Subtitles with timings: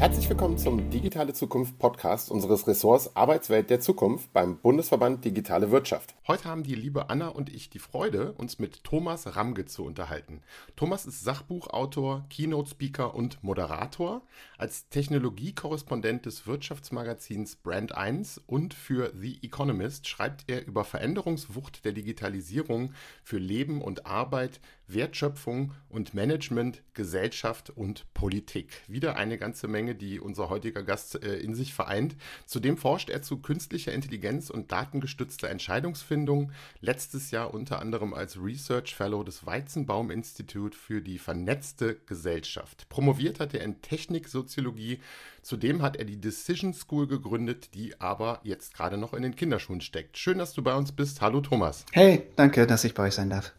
[0.02, 6.16] Herzlich willkommen zum Digitale Zukunft Podcast unseres Ressorts Arbeitswelt der Zukunft beim Bundesverband Digitale Wirtschaft.
[6.26, 10.42] Heute haben die liebe Anna und ich die Freude, uns mit Thomas Ramge zu unterhalten.
[10.76, 14.24] Thomas ist Sachbuchautor, Keynote-Speaker und Moderator.
[14.58, 21.92] Als Technologiekorrespondent des Wirtschaftsmagazins Brand 1 und für The Economist schreibt er über Veränderungswucht der
[21.92, 22.92] Digitalisierung
[23.24, 24.62] für Leben und Arbeit,
[24.94, 28.68] Wertschöpfung und Management, Gesellschaft und Politik.
[28.88, 32.16] Wieder eine ganze Menge, die unser heutiger Gast äh, in sich vereint.
[32.46, 36.52] Zudem forscht er zu künstlicher Intelligenz und datengestützter Entscheidungsfindung.
[36.80, 42.88] Letztes Jahr unter anderem als Research Fellow des Weizenbaum Institut für die vernetzte Gesellschaft.
[42.90, 45.00] Promoviert hat er in Techniksoziologie.
[45.42, 49.82] Zudem hat er die Decision School gegründet, die aber jetzt gerade noch in den Kinderschuhen
[49.82, 50.18] steckt.
[50.18, 51.22] Schön, dass du bei uns bist.
[51.22, 51.86] Hallo Thomas.
[51.92, 53.54] Hey, danke, dass ich bei euch sein darf.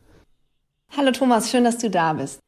[0.94, 2.38] Hallo Thomas, schön, dass du da bist.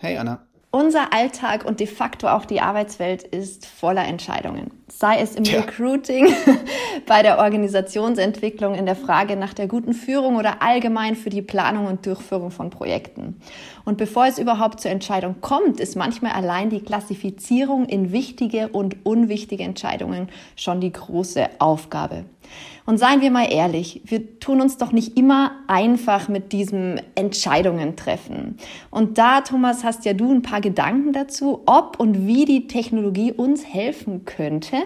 [0.00, 0.46] Hey Anna.
[0.70, 4.70] Unser Alltag und de facto auch die Arbeitswelt ist voller Entscheidungen.
[4.86, 5.62] Sei es im Tja.
[5.62, 6.32] Recruiting,
[7.06, 11.86] bei der Organisationsentwicklung, in der Frage nach der guten Führung oder allgemein für die Planung
[11.86, 13.40] und Durchführung von Projekten.
[13.84, 19.04] Und bevor es überhaupt zur Entscheidung kommt, ist manchmal allein die Klassifizierung in wichtige und
[19.04, 22.24] unwichtige Entscheidungen schon die große Aufgabe.
[22.86, 27.96] Und seien wir mal ehrlich, wir tun uns doch nicht immer einfach mit diesem Entscheidungen
[27.96, 28.56] treffen.
[28.90, 33.32] Und da, Thomas, hast ja du ein paar Gedanken dazu, ob und wie die Technologie
[33.32, 34.76] uns helfen könnte,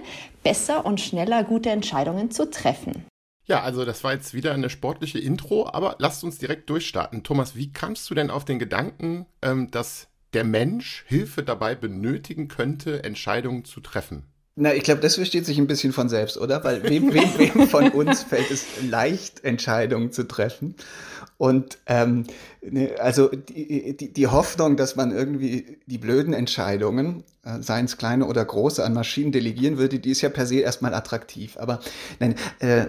[0.43, 3.05] besser und schneller gute Entscheidungen zu treffen.
[3.47, 7.23] Ja, also das war jetzt wieder eine sportliche Intro, aber lasst uns direkt durchstarten.
[7.23, 12.49] Thomas, wie kamst du denn auf den Gedanken, ähm, dass der Mensch Hilfe dabei benötigen
[12.49, 14.25] könnte, Entscheidungen zu treffen?
[14.57, 16.63] Na, ich glaube, das versteht sich ein bisschen von selbst, oder?
[16.63, 20.77] Weil wem, wem, wem von uns fällt es leicht, Entscheidungen zu treffen?
[21.39, 22.25] Und ähm,
[22.63, 27.97] ne, also die, die, die Hoffnung, dass man irgendwie die blöden Entscheidungen, äh, seien es
[27.97, 31.57] kleine oder große, an Maschinen delegieren würde, die ist ja per se erstmal attraktiv.
[31.57, 31.81] Aber
[32.21, 32.87] nein, äh,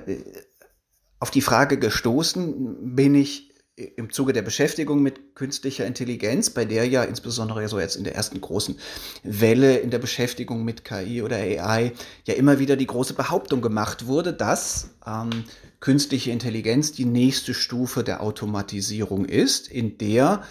[1.20, 6.88] auf die Frage gestoßen bin ich im Zuge der Beschäftigung mit künstlicher Intelligenz, bei der
[6.88, 8.78] ja insbesondere so jetzt in der ersten großen
[9.24, 11.92] Welle in der Beschäftigung mit KI oder AI
[12.24, 15.44] ja immer wieder die große Behauptung gemacht wurde, dass ähm,
[15.82, 20.44] künstliche Intelligenz die nächste Stufe der Automatisierung ist, in der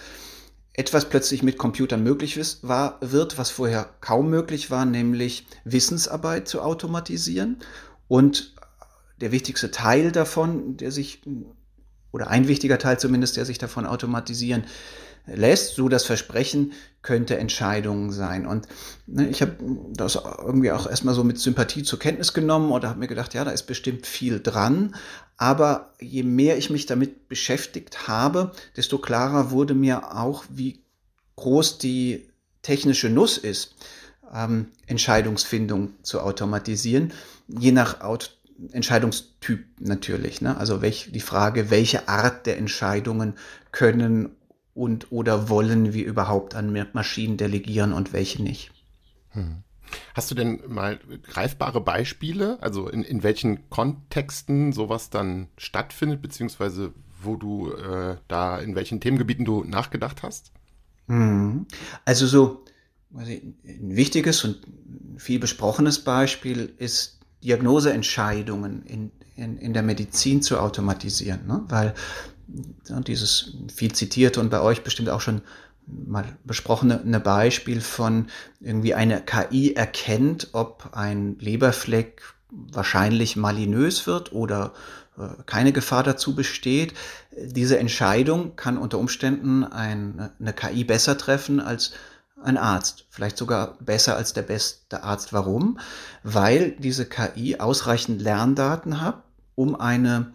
[0.74, 6.60] etwas plötzlich mit Computern möglich war, wird, was vorher kaum möglich war, nämlich Wissensarbeit zu
[6.60, 7.60] automatisieren.
[8.06, 8.54] Und
[9.20, 11.22] der wichtigste Teil davon, der sich
[12.14, 14.62] oder ein wichtiger Teil zumindest, der sich davon automatisieren
[15.26, 15.74] lässt.
[15.74, 18.46] So das Versprechen könnte Entscheidungen sein.
[18.46, 18.68] Und
[19.08, 19.56] ne, ich habe
[19.92, 23.44] das irgendwie auch erstmal so mit Sympathie zur Kenntnis genommen oder habe mir gedacht, ja,
[23.44, 24.94] da ist bestimmt viel dran.
[25.36, 30.84] Aber je mehr ich mich damit beschäftigt habe, desto klarer wurde mir auch, wie
[31.34, 32.28] groß die
[32.62, 33.74] technische Nuss ist,
[34.32, 37.12] ähm, Entscheidungsfindung zu automatisieren.
[37.48, 38.33] Je nach Aut
[38.72, 40.40] Entscheidungstyp natürlich.
[40.40, 40.56] Ne?
[40.56, 43.34] Also welch, die Frage, welche Art der Entscheidungen
[43.72, 44.36] können
[44.74, 48.72] und oder wollen wir überhaupt an Maschinen delegieren und welche nicht.
[49.30, 49.62] Hm.
[50.14, 56.92] Hast du denn mal greifbare Beispiele, also in, in welchen Kontexten sowas dann stattfindet, beziehungsweise
[57.22, 60.52] wo du äh, da, in welchen Themengebieten du nachgedacht hast?
[61.06, 61.66] Hm.
[62.04, 62.64] Also so,
[63.16, 63.54] ein
[63.96, 64.60] wichtiges und
[65.18, 67.13] viel besprochenes Beispiel ist
[67.44, 71.64] Diagnoseentscheidungen in, in, in der Medizin zu automatisieren, ne?
[71.68, 71.94] weil
[72.88, 75.42] ja, dieses viel zitierte und bei euch bestimmt auch schon
[75.86, 78.28] mal besprochene eine Beispiel von
[78.60, 84.72] irgendwie eine KI erkennt, ob ein Leberfleck wahrscheinlich malinös wird oder
[85.18, 86.94] äh, keine Gefahr dazu besteht.
[87.36, 91.92] Diese Entscheidung kann unter Umständen ein, eine KI besser treffen als
[92.44, 95.32] ein Arzt, vielleicht sogar besser als der beste Arzt.
[95.32, 95.78] Warum?
[96.22, 99.22] Weil diese KI ausreichend Lerndaten hat,
[99.54, 100.32] um eine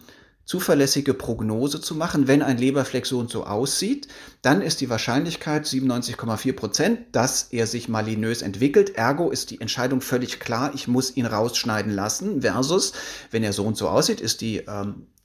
[0.50, 2.28] zuverlässige Prognose zu machen.
[2.28, 4.08] Wenn ein Leberfleck so und so aussieht,
[4.42, 8.96] dann ist die Wahrscheinlichkeit 97,4 Prozent, dass er sich malinös entwickelt.
[8.96, 12.42] Ergo ist die Entscheidung völlig klar, ich muss ihn rausschneiden lassen.
[12.42, 12.94] Versus,
[13.30, 15.19] wenn er so und so aussieht, ist die ähm, äh,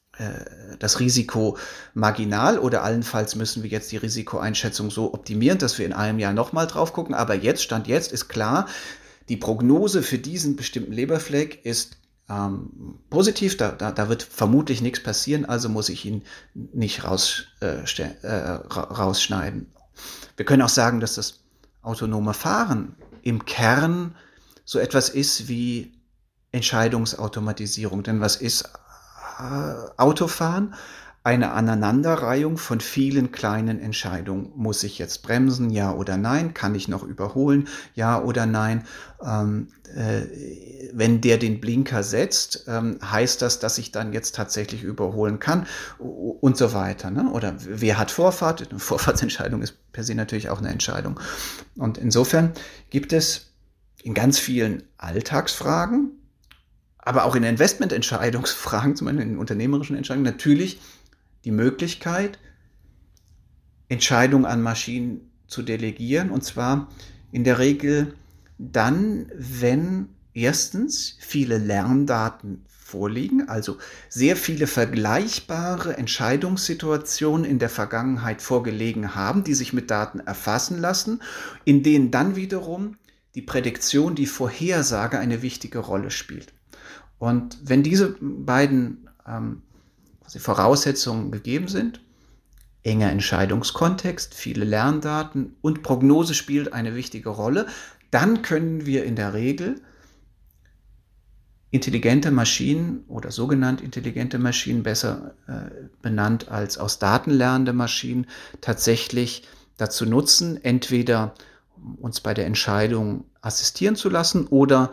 [0.78, 1.58] das Risiko
[1.92, 6.32] marginal oder allenfalls müssen wir jetzt die Risikoeinschätzung so optimieren, dass wir in einem Jahr
[6.32, 7.14] nochmal drauf gucken.
[7.14, 8.66] Aber jetzt, Stand jetzt, ist klar,
[9.28, 11.96] die Prognose für diesen bestimmten Leberfleck ist
[12.28, 16.22] ähm, positiv, da, da, da wird vermutlich nichts passieren, also muss ich ihn
[16.54, 17.82] nicht raus, äh,
[18.22, 19.66] äh, rausschneiden.
[20.36, 21.40] Wir können auch sagen, dass das
[21.82, 24.16] autonome Fahren im Kern
[24.64, 25.92] so etwas ist wie
[26.52, 28.02] Entscheidungsautomatisierung.
[28.02, 28.68] Denn was ist äh,
[29.96, 30.74] Autofahren?
[31.26, 34.52] Eine Aneinanderreihung von vielen kleinen Entscheidungen.
[34.56, 36.52] Muss ich jetzt bremsen, ja oder nein?
[36.52, 38.84] Kann ich noch überholen, ja oder nein?
[39.24, 44.82] Ähm, äh, wenn der den Blinker setzt, ähm, heißt das, dass ich dann jetzt tatsächlich
[44.82, 45.66] überholen kann
[45.98, 47.10] und so weiter.
[47.10, 47.30] Ne?
[47.30, 48.70] Oder wer hat Vorfahrt?
[48.70, 51.18] Eine Vorfahrtsentscheidung ist per se natürlich auch eine Entscheidung.
[51.76, 52.52] Und insofern
[52.90, 53.52] gibt es
[54.02, 56.10] in ganz vielen Alltagsfragen,
[57.04, 60.80] aber auch in Investmententscheidungsfragen, zum Beispiel in unternehmerischen Entscheidungen, natürlich
[61.44, 62.38] die Möglichkeit,
[63.88, 66.30] Entscheidungen an Maschinen zu delegieren.
[66.30, 66.88] Und zwar
[67.32, 68.14] in der Regel
[68.58, 73.78] dann, wenn erstens viele Lerndaten vorliegen, also
[74.08, 81.20] sehr viele vergleichbare Entscheidungssituationen in der Vergangenheit vorgelegen haben, die sich mit Daten erfassen lassen,
[81.64, 82.96] in denen dann wiederum
[83.34, 86.52] die Prädiktion, die Vorhersage eine wichtige Rolle spielt.
[87.18, 89.62] Und wenn diese beiden ähm,
[90.26, 92.00] Voraussetzungen gegeben sind,
[92.82, 97.66] enger Entscheidungskontext, viele Lerndaten und Prognose spielt eine wichtige Rolle,
[98.10, 99.80] dann können wir in der Regel
[101.70, 108.26] intelligente Maschinen oder sogenannt intelligente Maschinen, besser äh, benannt als aus Daten lernende Maschinen,
[108.60, 111.34] tatsächlich dazu nutzen, entweder
[112.00, 114.92] uns bei der Entscheidung assistieren zu lassen oder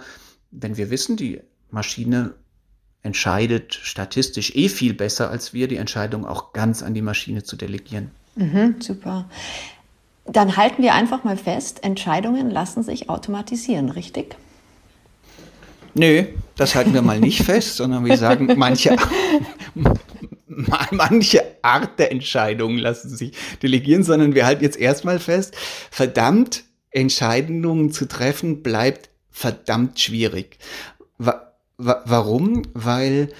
[0.49, 1.41] wenn wir wissen, die
[1.71, 2.35] Maschine
[3.03, 7.55] entscheidet statistisch eh viel besser als wir, die Entscheidung auch ganz an die Maschine zu
[7.55, 8.11] delegieren.
[8.35, 9.29] Mhm, super.
[10.25, 14.35] Dann halten wir einfach mal fest, Entscheidungen lassen sich automatisieren, richtig?
[15.93, 16.25] Nö,
[16.55, 18.95] das halten wir mal nicht fest, sondern wir sagen, manche,
[20.91, 25.55] manche Art der Entscheidungen lassen sich delegieren, sondern wir halten jetzt erstmal fest,
[25.89, 30.57] verdammt, Entscheidungen zu treffen bleibt verdammt schwierig.
[31.83, 32.61] Wa warum?
[32.73, 33.33] Weil,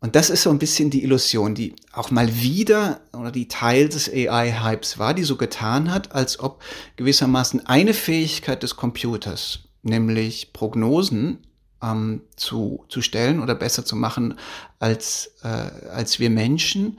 [0.00, 3.88] und das ist so ein bisschen die Illusion, die auch mal wieder oder die Teil
[3.88, 6.62] des AI-Hypes war, die so getan hat, als ob
[6.96, 11.38] gewissermaßen eine Fähigkeit des Computers, nämlich Prognosen
[11.82, 14.38] ähm, zu, zu stellen oder besser zu machen
[14.78, 16.98] als, äh, als wir Menschen,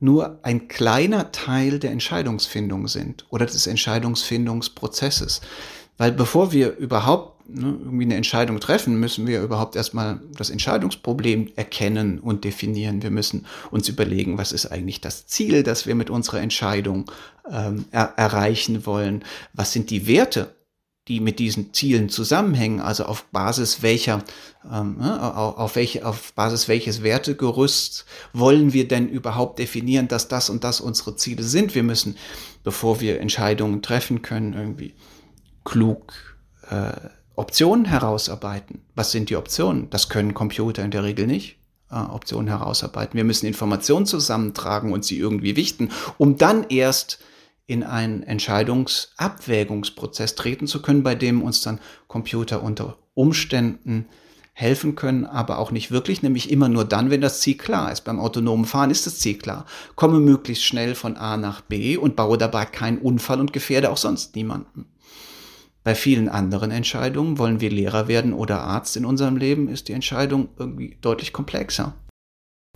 [0.00, 5.42] nur ein kleiner Teil der Entscheidungsfindung sind oder des Entscheidungsfindungsprozesses.
[6.02, 11.52] Weil bevor wir überhaupt ne, irgendwie eine Entscheidung treffen, müssen wir überhaupt erstmal das Entscheidungsproblem
[11.54, 13.04] erkennen und definieren.
[13.04, 17.08] Wir müssen uns überlegen, was ist eigentlich das Ziel, das wir mit unserer Entscheidung
[17.48, 19.24] ähm, er erreichen wollen.
[19.52, 20.56] Was sind die Werte,
[21.06, 24.24] die mit diesen Zielen zusammenhängen, also auf Basis welcher,
[24.68, 30.50] ähm, ne, auf, welche, auf Basis welches Wertegerüst wollen wir denn überhaupt definieren, dass das
[30.50, 31.76] und das unsere Ziele sind.
[31.76, 32.16] Wir müssen,
[32.64, 34.94] bevor wir Entscheidungen treffen können, irgendwie
[35.64, 36.12] klug
[36.68, 36.92] äh,
[37.34, 38.82] Optionen herausarbeiten.
[38.94, 39.88] Was sind die Optionen?
[39.90, 41.58] Das können Computer in der Regel nicht.
[41.90, 43.16] Äh, Optionen herausarbeiten.
[43.16, 47.20] Wir müssen Informationen zusammentragen und sie irgendwie wichten, um dann erst
[47.66, 54.06] in einen Entscheidungsabwägungsprozess treten zu können, bei dem uns dann Computer unter Umständen
[54.54, 58.02] helfen können, aber auch nicht wirklich, nämlich immer nur dann, wenn das Ziel klar ist.
[58.02, 59.64] Beim autonomen Fahren ist das Ziel klar.
[59.94, 63.96] Komme möglichst schnell von A nach B und baue dabei keinen Unfall und gefährde auch
[63.96, 64.92] sonst niemanden.
[65.84, 69.92] Bei vielen anderen Entscheidungen, wollen wir Lehrer werden oder Arzt in unserem Leben, ist die
[69.92, 71.94] Entscheidung irgendwie deutlich komplexer.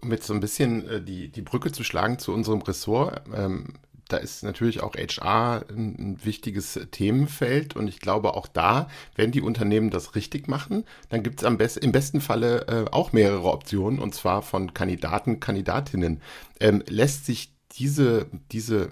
[0.03, 3.75] Um jetzt so ein bisschen äh, die, die Brücke zu schlagen zu unserem Ressort, ähm,
[4.09, 9.41] da ist natürlich auch HR ein, wichtiges Themenfeld und ich glaube auch da, wenn die
[9.41, 13.99] Unternehmen das richtig machen, dann gibt es best, im besten Falle äh, auch mehrere Optionen
[13.99, 16.23] und zwar von Kandidaten, Kandidatinnen.
[16.61, 18.91] Ähm, lässt sich diese, diese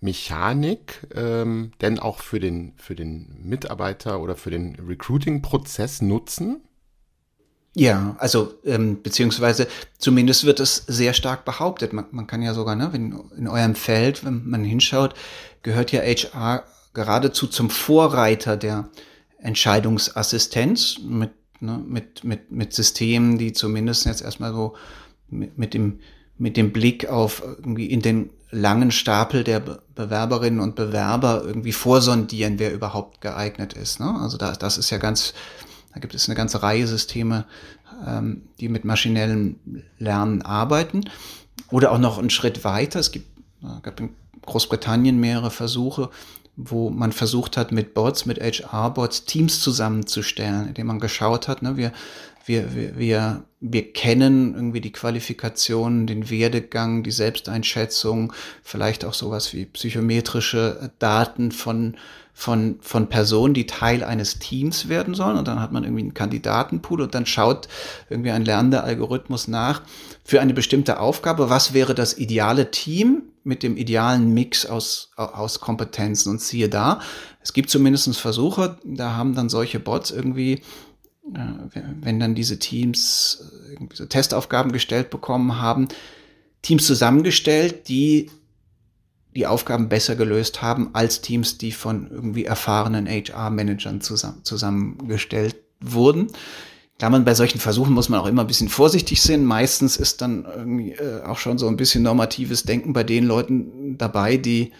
[0.00, 6.60] Mechanik ähm, denn auch für den, für den Mitarbeiter oder für den Recruiting-Prozess nutzen?
[7.74, 11.92] Ja, also ähm, beziehungsweise zumindest wird es sehr stark behauptet.
[11.92, 15.14] Man, man kann ja sogar, ne, wenn in eurem Feld, wenn man hinschaut,
[15.62, 16.64] gehört ja HR
[16.94, 18.88] geradezu zum Vorreiter der
[19.38, 24.74] Entscheidungsassistenz mit, ne, mit, mit, mit Systemen, die zumindest jetzt erstmal so
[25.28, 26.00] mit, mit dem
[26.38, 29.60] mit dem Blick auf irgendwie in den langen Stapel der
[29.94, 34.00] Bewerberinnen und Bewerber irgendwie vorsondieren, wer überhaupt geeignet ist.
[34.00, 34.18] Ne?
[34.20, 35.34] Also da, das ist ja ganz,
[35.92, 37.44] da gibt es eine ganze Reihe Systeme,
[38.06, 39.56] ähm, die mit maschinellem
[39.98, 41.04] Lernen arbeiten.
[41.70, 43.00] Oder auch noch einen Schritt weiter.
[43.00, 43.26] Es gibt,
[43.62, 44.10] es gab in
[44.46, 46.08] Großbritannien mehrere Versuche,
[46.60, 51.76] wo man versucht hat, mit Bots, mit HR-Bots Teams zusammenzustellen, indem man geschaut hat, ne,
[51.76, 51.92] wir,
[52.44, 58.32] wir, wir, wir, wir kennen irgendwie die Qualifikationen, den Werdegang, die Selbsteinschätzung,
[58.64, 61.96] vielleicht auch sowas wie psychometrische Daten von,
[62.34, 65.36] von, von Personen, die Teil eines Teams werden sollen.
[65.36, 67.68] Und dann hat man irgendwie einen Kandidatenpool und dann schaut
[68.10, 69.82] irgendwie ein lernender Algorithmus nach
[70.24, 75.58] für eine bestimmte Aufgabe, was wäre das ideale Team, mit dem idealen Mix aus, aus
[75.58, 76.30] Kompetenzen.
[76.30, 77.00] Und siehe da,
[77.40, 80.60] es gibt zumindest Versuche, da haben dann solche Bots irgendwie,
[81.34, 85.88] äh, wenn dann diese Teams äh, irgendwie so Testaufgaben gestellt bekommen haben,
[86.60, 88.30] Teams zusammengestellt, die
[89.34, 96.28] die Aufgaben besser gelöst haben als Teams, die von irgendwie erfahrenen HR-Managern zusammen, zusammengestellt wurden.
[96.98, 99.44] Klar, bei solchen Versuchen muss man auch immer ein bisschen vorsichtig sein.
[99.44, 103.96] Meistens ist dann irgendwie äh, auch schon so ein bisschen normatives Denken bei den Leuten
[103.96, 104.72] dabei, die,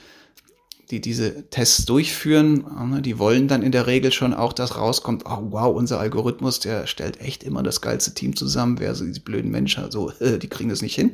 [0.91, 2.65] die diese Tests durchführen.
[2.91, 6.59] Ne, die wollen dann in der Regel schon auch, dass rauskommt, oh wow, unser Algorithmus,
[6.59, 8.81] der stellt echt immer das geilste Team zusammen.
[8.81, 11.13] Wer so diese blöden Menschen, so, äh, die kriegen das nicht hin.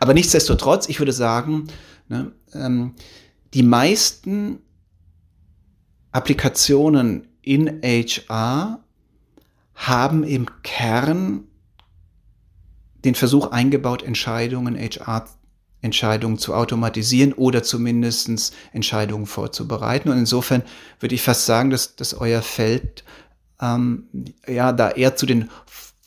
[0.00, 1.66] Aber nichtsdestotrotz, ich würde sagen,
[2.08, 2.94] ne, ähm,
[3.52, 4.60] die meisten
[6.10, 8.82] Applikationen in HR
[9.78, 11.44] haben im Kern
[13.04, 20.10] den Versuch eingebaut, Entscheidungen, HR-Entscheidungen zu automatisieren oder zumindest Entscheidungen vorzubereiten.
[20.10, 20.62] Und insofern
[20.98, 23.04] würde ich fast sagen, dass, dass euer Feld
[23.60, 24.08] ähm,
[24.46, 25.48] ja da eher zu den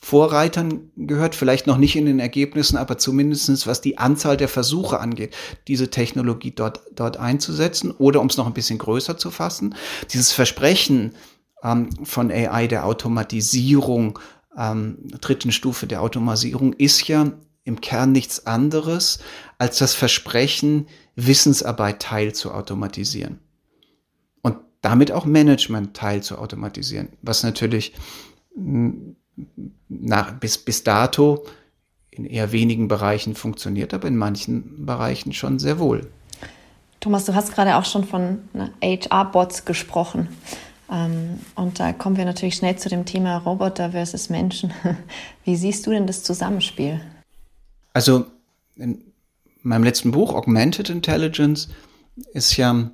[0.03, 4.99] Vorreitern gehört, vielleicht noch nicht in den Ergebnissen, aber zumindestens was die Anzahl der Versuche
[4.99, 5.33] angeht,
[5.67, 9.75] diese Technologie dort, dort einzusetzen oder um es noch ein bisschen größer zu fassen,
[10.11, 11.13] dieses Versprechen,
[11.63, 14.19] ähm, von AI, der Automatisierung,
[14.57, 17.31] ähm, dritten Stufe der Automatisierung, ist ja
[17.63, 19.19] im Kern nichts anderes
[19.57, 23.39] als das Versprechen, Wissensarbeit teil zu automatisieren.
[24.41, 27.93] Und damit auch Management teil zu automatisieren, was natürlich
[28.55, 29.15] hm,
[29.89, 31.45] nach, bis, bis dato
[32.09, 36.09] in eher wenigen Bereichen funktioniert, aber in manchen Bereichen schon sehr wohl.
[36.99, 38.39] Thomas, du hast gerade auch schon von
[38.83, 40.27] HR-Bots gesprochen.
[40.91, 44.73] Ähm, und da kommen wir natürlich schnell zu dem Thema Roboter versus Menschen.
[45.45, 46.99] Wie siehst du denn das Zusammenspiel?
[47.93, 48.25] Also
[48.75, 49.01] in
[49.63, 51.69] meinem letzten Buch, Augmented Intelligence,
[52.33, 52.91] ist ja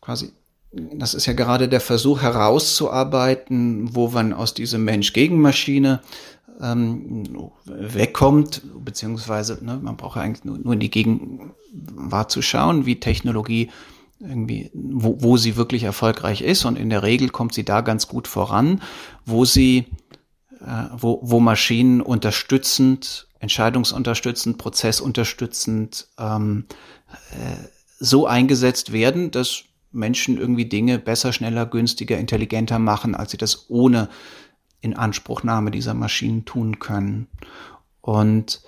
[0.00, 0.32] quasi,
[0.72, 6.00] das ist ja gerade der Versuch herauszuarbeiten, wo man aus diesem Mensch gegen Maschine
[6.60, 12.86] ähm, wegkommt, beziehungsweise ne, man braucht ja eigentlich nur, nur in die Gegenwart zu schauen,
[12.86, 13.70] wie Technologie
[14.20, 18.08] irgendwie, wo, wo sie wirklich erfolgreich ist und in der Regel kommt sie da ganz
[18.08, 18.82] gut voran,
[19.24, 19.86] wo sie,
[20.60, 26.66] äh, wo, wo Maschinen unterstützend, entscheidungsunterstützend, prozessunterstützend ähm,
[27.30, 27.56] äh,
[28.00, 33.70] so eingesetzt werden, dass Menschen irgendwie Dinge besser, schneller, günstiger, intelligenter machen, als sie das
[33.70, 34.08] ohne
[34.80, 37.26] Inanspruchnahme dieser Maschinen tun können.
[38.00, 38.62] Und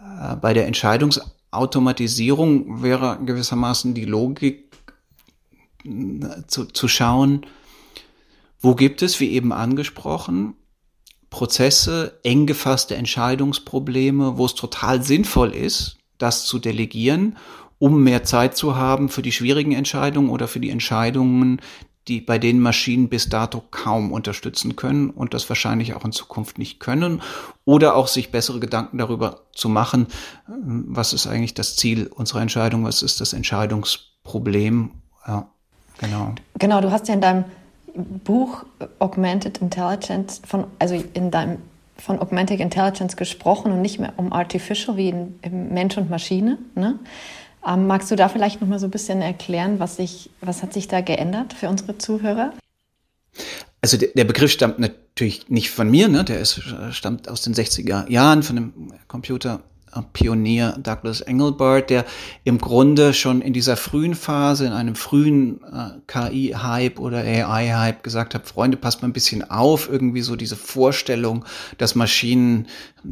[0.00, 4.72] äh, bei der Entscheidungsautomatisierung wäre gewissermaßen die Logik
[6.46, 7.46] zu, zu schauen,
[8.60, 10.54] wo gibt es, wie eben angesprochen,
[11.30, 17.38] Prozesse, eng gefasste Entscheidungsprobleme, wo es total sinnvoll ist, das zu delegieren,
[17.78, 21.60] um mehr Zeit zu haben für die schwierigen Entscheidungen oder für die Entscheidungen,
[22.08, 26.58] die bei denen Maschinen bis dato kaum unterstützen können und das wahrscheinlich auch in Zukunft
[26.58, 27.22] nicht können
[27.64, 30.08] oder auch sich bessere Gedanken darüber zu machen,
[30.46, 34.90] was ist eigentlich das Ziel unserer Entscheidung, was ist das Entscheidungsproblem.
[35.26, 35.52] Ja.
[36.02, 36.34] Genau.
[36.58, 37.44] Genau, du hast ja in deinem
[37.94, 38.64] Buch
[38.98, 41.58] Augmented Intelligence von, also in deinem
[41.96, 46.58] von Augmented Intelligence gesprochen und nicht mehr um Artificial wie in, in Mensch und Maschine.
[46.74, 46.98] Ne?
[47.66, 50.72] Ähm, magst du da vielleicht noch mal so ein bisschen erklären, was, sich, was hat
[50.72, 52.52] sich da geändert für unsere Zuhörer?
[53.80, 56.24] Also der, der Begriff stammt natürlich nicht von mir, ne?
[56.24, 59.60] der ist, stammt aus den 60er Jahren von dem Computer
[60.12, 62.04] Pionier Douglas Engelbart, der
[62.44, 68.34] im Grunde schon in dieser frühen Phase, in einem frühen äh, KI-Hype oder AI-Hype gesagt
[68.34, 71.44] hat, Freunde, passt mal ein bisschen auf, irgendwie so diese Vorstellung,
[71.78, 72.66] dass Maschinen
[73.04, 73.08] äh,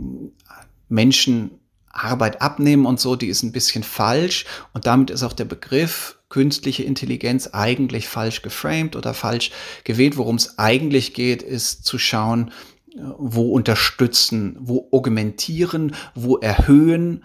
[0.89, 1.53] Menschen
[1.93, 6.19] Arbeit abnehmen und so, die ist ein bisschen falsch und damit ist auch der Begriff
[6.29, 9.51] künstliche Intelligenz eigentlich falsch geframed oder falsch
[9.83, 10.17] gewählt.
[10.17, 12.53] Worum es eigentlich geht, ist zu schauen,
[13.19, 17.25] wo unterstützen, wo augmentieren, wo erhöhen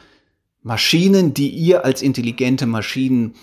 [0.62, 3.34] Maschinen, die ihr als intelligente Maschinen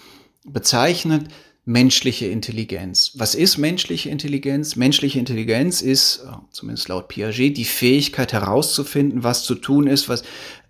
[0.44, 1.28] bezeichnet,
[1.64, 3.12] menschliche Intelligenz.
[3.14, 4.74] Was ist menschliche Intelligenz?
[4.74, 10.24] Menschliche Intelligenz ist, äh, zumindest laut Piaget, die Fähigkeit herauszufinden, was zu tun ist, was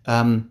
[0.07, 0.51] ähm,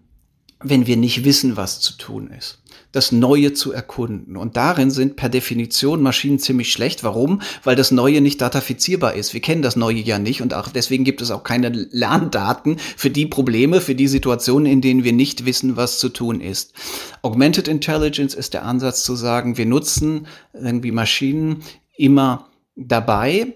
[0.63, 4.35] wenn wir nicht wissen, was zu tun ist das Neue zu erkunden.
[4.35, 7.03] Und darin sind per Definition Maschinen ziemlich schlecht.
[7.03, 7.41] Warum?
[7.63, 9.33] Weil das Neue nicht datafizierbar ist.
[9.33, 13.09] Wir kennen das Neue ja nicht und auch deswegen gibt es auch keine Lerndaten für
[13.09, 16.73] die Probleme, für die Situationen, in denen wir nicht wissen, was zu tun ist.
[17.21, 21.63] Augmented Intelligence ist der Ansatz zu sagen, wir nutzen irgendwie Maschinen
[21.95, 23.53] immer dabei,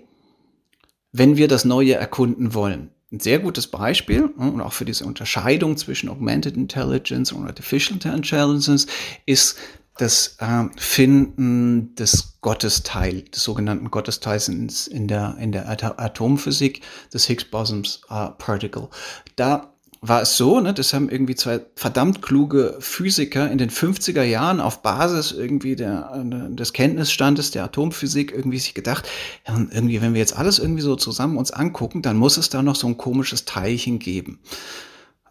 [1.11, 5.05] wenn wir das Neue erkunden wollen ein sehr gutes Beispiel hm, und auch für diese
[5.05, 8.87] Unterscheidung zwischen Augmented Intelligence und Artificial Intelligence
[9.25, 9.57] ist
[9.97, 16.81] das äh, Finden des Gottesteil, des sogenannten Gottesteils in, in der, in der Atomphysik,
[17.13, 18.89] des Higgs Bosons äh, Particle.
[19.37, 19.74] Da
[20.07, 24.59] war es so, ne, das haben irgendwie zwei verdammt kluge Physiker in den 50er Jahren
[24.59, 29.07] auf Basis irgendwie der, des Kenntnisstandes der Atomphysik irgendwie sich gedacht,
[29.47, 32.61] ja, irgendwie, wenn wir jetzt alles irgendwie so zusammen uns angucken, dann muss es da
[32.61, 34.39] noch so ein komisches Teilchen geben.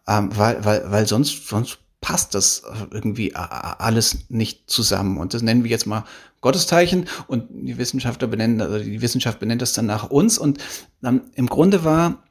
[0.07, 5.17] Ähm, weil, weil, weil sonst, sonst passt das irgendwie alles nicht zusammen.
[5.17, 6.05] Und das nennen wir jetzt mal
[6.43, 10.37] Gottesteilchen und die Wissenschaftler benennen, also die Wissenschaft benennt das dann nach uns.
[10.37, 10.59] Und
[11.03, 12.23] ähm, im Grunde war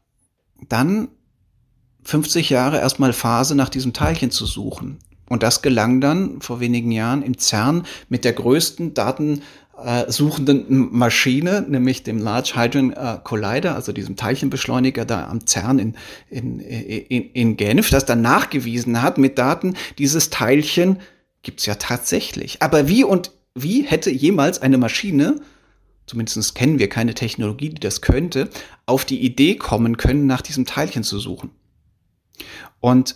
[0.70, 1.08] dann
[2.04, 5.00] 50 Jahre erstmal Phase, nach diesem Teilchen zu suchen.
[5.30, 12.04] Und das gelang dann vor wenigen Jahren im CERN mit der größten datensuchenden Maschine, nämlich
[12.04, 15.96] dem Large Hadron äh, Collider, also diesem Teilchenbeschleuniger da am CERN in,
[16.30, 21.00] in, in, in Genf, das dann nachgewiesen hat mit Daten, dieses Teilchen
[21.42, 22.62] gibt's ja tatsächlich.
[22.62, 25.40] Aber wie und wie hätte jemals eine Maschine
[26.06, 28.50] zumindest kennen wir keine Technologie, die das könnte,
[28.86, 31.52] auf die Idee kommen können, nach diesem Teilchen zu suchen.
[32.80, 33.16] Und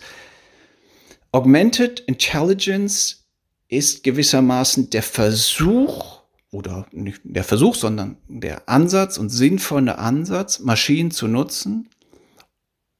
[1.32, 3.26] Augmented Intelligence
[3.68, 11.10] ist gewissermaßen der Versuch, oder nicht der Versuch, sondern der Ansatz und sinnvolle Ansatz, Maschinen
[11.10, 11.90] zu nutzen,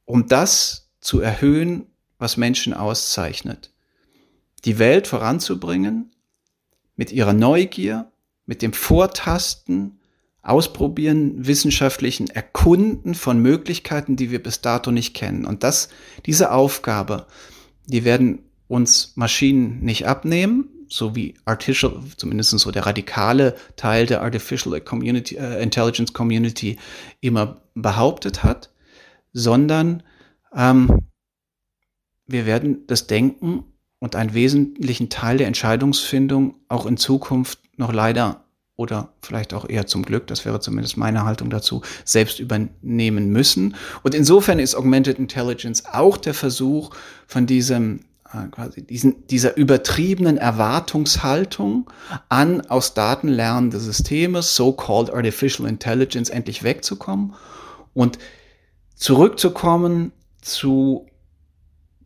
[0.04, 1.86] um das zu erhöhen,
[2.18, 3.72] was Menschen auszeichnet.
[4.64, 6.10] Die Welt voranzubringen
[6.96, 8.10] mit ihrer Neugier,
[8.44, 9.97] mit dem Vortasten,
[10.48, 15.44] Ausprobieren, wissenschaftlichen Erkunden von Möglichkeiten, die wir bis dato nicht kennen.
[15.44, 15.88] Und das,
[16.26, 17.26] diese Aufgabe,
[17.86, 24.22] die werden uns Maschinen nicht abnehmen, so wie Artificial, zumindest so der radikale Teil der
[24.22, 26.78] Artificial Community, äh, Intelligence Community
[27.20, 28.70] immer behauptet hat,
[29.32, 30.02] sondern
[30.54, 31.08] ähm,
[32.26, 33.64] wir werden das Denken
[33.98, 38.44] und einen wesentlichen Teil der Entscheidungsfindung auch in Zukunft noch leider
[38.78, 43.74] oder vielleicht auch eher zum Glück, das wäre zumindest meine Haltung dazu, selbst übernehmen müssen.
[44.04, 46.90] Und insofern ist Augmented Intelligence auch der Versuch
[47.26, 51.90] von diesem äh, quasi diesen, dieser übertriebenen Erwartungshaltung
[52.28, 57.34] an aus Daten lernende Systeme, so-called Artificial Intelligence, endlich wegzukommen
[57.94, 58.18] und
[58.94, 61.06] zurückzukommen zu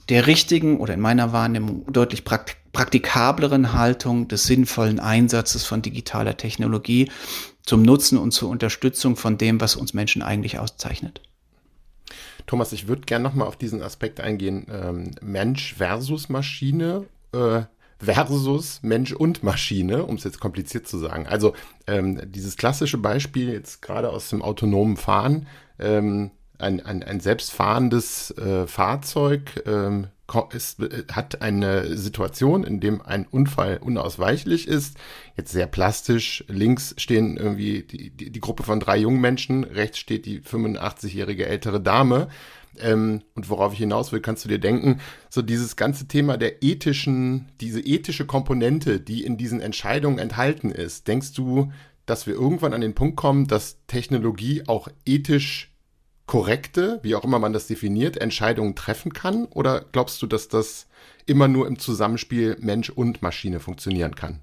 [0.09, 6.37] der richtigen oder in meiner Wahrnehmung deutlich praktisch praktikableren Haltung des sinnvollen Einsatzes von digitaler
[6.37, 7.11] Technologie
[7.63, 11.21] zum Nutzen und zur Unterstützung von dem, was uns Menschen eigentlich auszeichnet.
[12.47, 14.67] Thomas, ich würde gerne nochmal auf diesen Aspekt eingehen.
[14.71, 17.63] Ähm, Mensch versus Maschine äh,
[17.99, 21.27] versus Mensch und Maschine, um es jetzt kompliziert zu sagen.
[21.27, 21.55] Also
[21.87, 25.47] ähm, dieses klassische Beispiel jetzt gerade aus dem autonomen Fahren,
[25.79, 26.33] ähm,
[26.63, 30.09] ein, ein, ein selbstfahrendes äh, Fahrzeug ähm,
[30.55, 34.97] ist, äh, hat eine Situation, in dem ein Unfall unausweichlich ist.
[35.37, 36.45] Jetzt sehr plastisch.
[36.49, 41.47] Links stehen irgendwie die, die, die Gruppe von drei jungen Menschen, rechts steht die 85-jährige
[41.47, 42.29] ältere Dame.
[42.79, 46.63] Ähm, und worauf ich hinaus will, kannst du dir denken, so dieses ganze Thema der
[46.63, 51.71] ethischen, diese ethische Komponente, die in diesen Entscheidungen enthalten ist, denkst du,
[52.07, 55.72] dass wir irgendwann an den Punkt kommen, dass Technologie auch ethisch
[56.33, 59.45] korrekte, wie auch immer man das definiert, Entscheidungen treffen kann?
[59.45, 60.87] Oder glaubst du, dass das
[61.27, 64.41] immer nur im Zusammenspiel Mensch und Maschine funktionieren kann?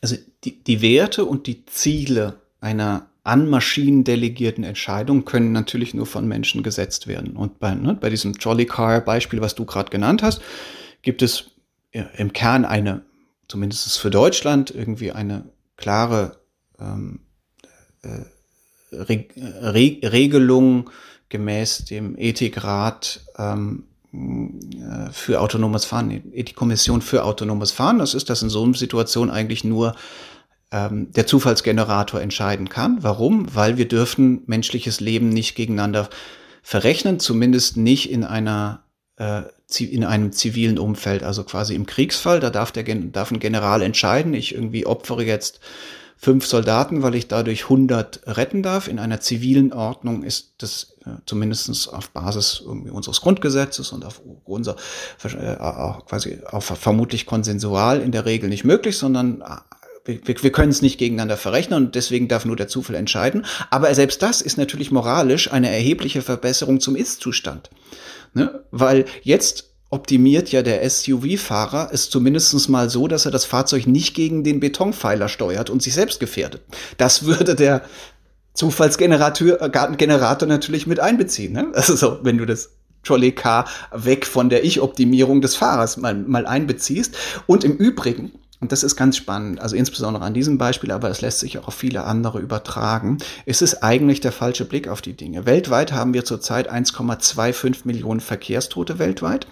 [0.00, 6.06] Also die, die Werte und die Ziele einer an Maschinen delegierten Entscheidung können natürlich nur
[6.06, 7.36] von Menschen gesetzt werden.
[7.36, 10.40] Und bei, ne, bei diesem Trolley Car Beispiel, was du gerade genannt hast,
[11.02, 11.50] gibt es
[11.92, 13.02] im Kern eine,
[13.46, 15.44] zumindest für Deutschland, irgendwie eine
[15.76, 16.38] klare
[16.78, 17.20] ähm,
[18.00, 18.20] äh,
[18.92, 20.90] Re Re Regelung
[21.28, 27.98] gemäß dem Ethikrat ähm, äh, für autonomes Fahren, Ethikkommission für autonomes Fahren.
[27.98, 29.94] Das ist, dass in so einer Situation eigentlich nur
[30.72, 32.98] ähm, der Zufallsgenerator entscheiden kann.
[33.02, 33.54] Warum?
[33.54, 36.10] Weil wir dürfen menschliches Leben nicht gegeneinander
[36.62, 38.82] verrechnen, zumindest nicht in einer
[39.16, 39.42] äh,
[39.78, 42.40] in einem zivilen Umfeld, also quasi im Kriegsfall.
[42.40, 44.34] Da darf der darf ein General entscheiden.
[44.34, 45.60] Ich irgendwie opfere jetzt
[46.20, 48.88] fünf Soldaten, weil ich dadurch 100 retten darf.
[48.88, 54.76] In einer zivilen Ordnung ist das äh, zumindest auf Basis unseres Grundgesetzes und auf unser
[55.24, 55.56] äh,
[56.06, 59.56] quasi auch vermutlich konsensual in der Regel nicht möglich, sondern äh,
[60.04, 63.46] wir, wir können es nicht gegeneinander verrechnen und deswegen darf nur der Zufall entscheiden.
[63.70, 67.70] Aber selbst das ist natürlich moralisch eine erhebliche Verbesserung zum Ist-Zustand.
[68.34, 68.62] Ne?
[68.70, 74.14] Weil jetzt optimiert ja der SUV-Fahrer es zumindest mal so, dass er das Fahrzeug nicht
[74.14, 76.62] gegen den Betonpfeiler steuert und sich selbst gefährdet.
[76.96, 77.82] Das würde der
[78.54, 81.52] Zufallsgenerator äh, natürlich mit einbeziehen.
[81.52, 81.68] Ne?
[81.74, 82.70] Also so, wenn du das
[83.02, 87.16] Trolley Car weg von der Ich-Optimierung des Fahrers mal, mal einbeziehst.
[87.46, 91.20] Und im Übrigen, und das ist ganz spannend, also insbesondere an diesem Beispiel, aber es
[91.22, 95.14] lässt sich auch auf viele andere übertragen, ist es eigentlich der falsche Blick auf die
[95.14, 95.46] Dinge.
[95.46, 99.46] Weltweit haben wir zurzeit 1,25 Millionen Verkehrstote weltweit.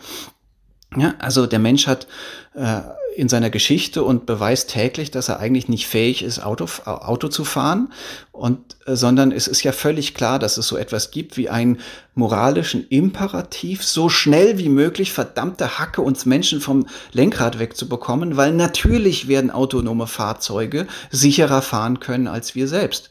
[0.96, 2.06] Ja, also der Mensch hat
[2.54, 2.80] äh,
[3.14, 7.44] in seiner Geschichte und beweist täglich, dass er eigentlich nicht fähig ist, Auto, Auto zu
[7.44, 7.92] fahren.
[8.32, 11.80] Und, äh, sondern es ist ja völlig klar, dass es so etwas gibt wie einen
[12.14, 19.28] moralischen Imperativ, so schnell wie möglich verdammte Hacke uns Menschen vom Lenkrad wegzubekommen, weil natürlich
[19.28, 23.10] werden autonome Fahrzeuge sicherer fahren können als wir selbst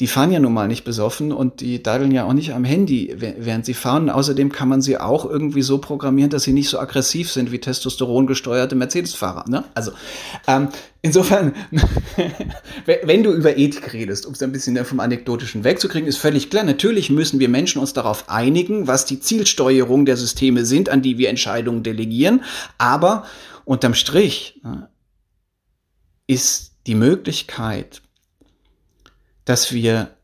[0.00, 3.14] die fahren ja nun mal nicht besoffen und die daddeln ja auch nicht am Handy,
[3.18, 4.08] während sie fahren.
[4.08, 7.58] Außerdem kann man sie auch irgendwie so programmieren, dass sie nicht so aggressiv sind wie
[7.58, 9.44] testosterongesteuerte Mercedes-Fahrer.
[9.50, 9.64] Ne?
[9.74, 9.92] Also
[10.46, 10.68] ähm,
[11.02, 11.54] insofern,
[13.04, 16.64] wenn du über Ethik redest, um es ein bisschen vom Anekdotischen wegzukriegen, ist völlig klar,
[16.64, 21.18] natürlich müssen wir Menschen uns darauf einigen, was die Zielsteuerung der Systeme sind, an die
[21.18, 22.42] wir Entscheidungen delegieren.
[22.78, 23.26] Aber
[23.66, 24.88] unterm Strich ne,
[26.26, 28.00] ist die Möglichkeit,
[29.44, 30.16] dass wir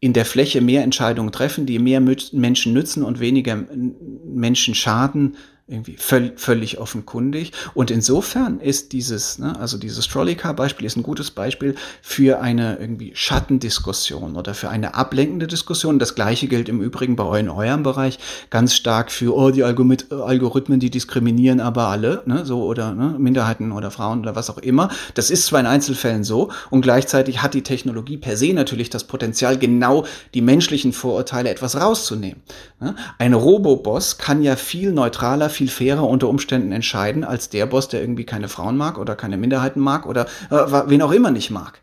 [0.00, 5.36] in der Fläche mehr Entscheidungen treffen, die mehr Menschen nützen und weniger Menschen schaden,
[5.68, 7.50] irgendwie völlig, völlig offenkundig.
[7.74, 13.10] Und insofern ist dieses, ne, also dieses Trolley-Car-Beispiel ist ein gutes Beispiel für eine irgendwie
[13.16, 15.98] Schattendiskussion oder für eine ablenkende Diskussion.
[15.98, 19.64] Das gleiche gilt im Übrigen bei euch in eurem Bereich ganz stark für, oh, die
[19.64, 24.58] Algorithmen, die diskriminieren aber alle, ne, so oder ne, Minderheiten oder Frauen oder was auch
[24.58, 24.88] immer.
[25.14, 29.02] Das ist zwar in Einzelfällen so und gleichzeitig hat die Technologie per se natürlich das
[29.02, 32.40] Potenzial, genau die menschlichen Vorurteile etwas rauszunehmen.
[32.78, 32.94] Ne?
[33.18, 38.00] Ein Roboboss kann ja viel neutraler, viel fairer unter Umständen entscheiden als der Boss, der
[38.00, 41.80] irgendwie keine Frauen mag oder keine Minderheiten mag oder äh, wen auch immer nicht mag.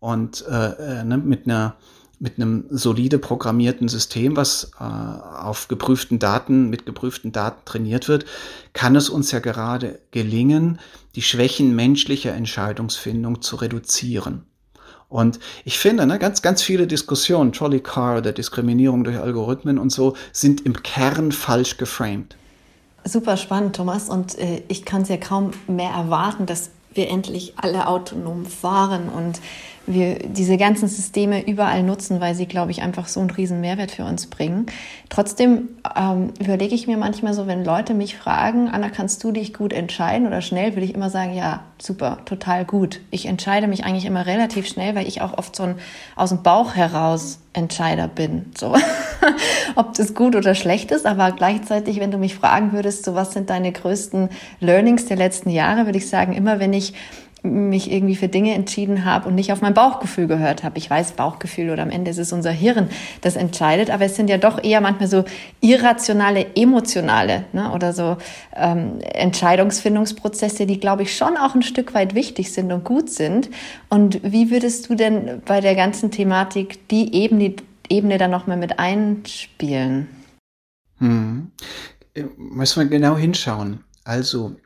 [0.00, 1.76] Und äh, äh, ne, mit einer
[2.22, 8.26] mit einem solide programmierten System, was äh, auf geprüften Daten, mit geprüften Daten trainiert wird,
[8.74, 10.78] kann es uns ja gerade gelingen,
[11.16, 14.46] die Schwächen menschlicher Entscheidungsfindung zu reduzieren.
[15.08, 19.90] Und ich finde, ne, ganz, ganz viele Diskussionen, Trolley Car oder Diskriminierung durch Algorithmen und
[19.90, 22.36] so, sind im Kern falsch geframed.
[23.04, 24.08] Super spannend, Thomas.
[24.08, 29.08] Und äh, ich kann es ja kaum mehr erwarten, dass wir endlich alle autonom fahren
[29.08, 29.40] und
[29.86, 33.90] wir diese ganzen Systeme überall nutzen, weil sie, glaube ich, einfach so einen riesen Mehrwert
[33.90, 34.66] für uns bringen.
[35.08, 39.52] Trotzdem ähm, überlege ich mir manchmal so, wenn Leute mich fragen, Anna, kannst du dich
[39.52, 43.00] gut entscheiden oder schnell, würde ich immer sagen, ja, super, total gut.
[43.10, 45.74] Ich entscheide mich eigentlich immer relativ schnell, weil ich auch oft so ein
[46.14, 48.46] aus dem Bauch heraus Entscheider bin.
[48.56, 48.74] So,
[49.74, 53.32] ob das gut oder schlecht ist, aber gleichzeitig, wenn du mich fragen würdest, so was
[53.32, 56.94] sind deine größten Learnings der letzten Jahre, würde ich sagen, immer wenn ich
[57.42, 60.78] mich irgendwie für Dinge entschieden habe und nicht auf mein Bauchgefühl gehört habe.
[60.78, 62.88] Ich weiß, Bauchgefühl oder am Ende ist es unser Hirn,
[63.20, 65.24] das entscheidet, aber es sind ja doch eher manchmal so
[65.60, 68.16] irrationale, emotionale ne, oder so
[68.54, 73.50] ähm, Entscheidungsfindungsprozesse, die, glaube ich, schon auch ein Stück weit wichtig sind und gut sind.
[73.88, 77.54] Und wie würdest du denn bei der ganzen Thematik die Ebene,
[77.88, 80.06] Ebene dann nochmal mit einspielen?
[80.98, 81.50] Hm.
[82.14, 83.80] Äh, müssen wir genau hinschauen.
[84.04, 84.56] Also,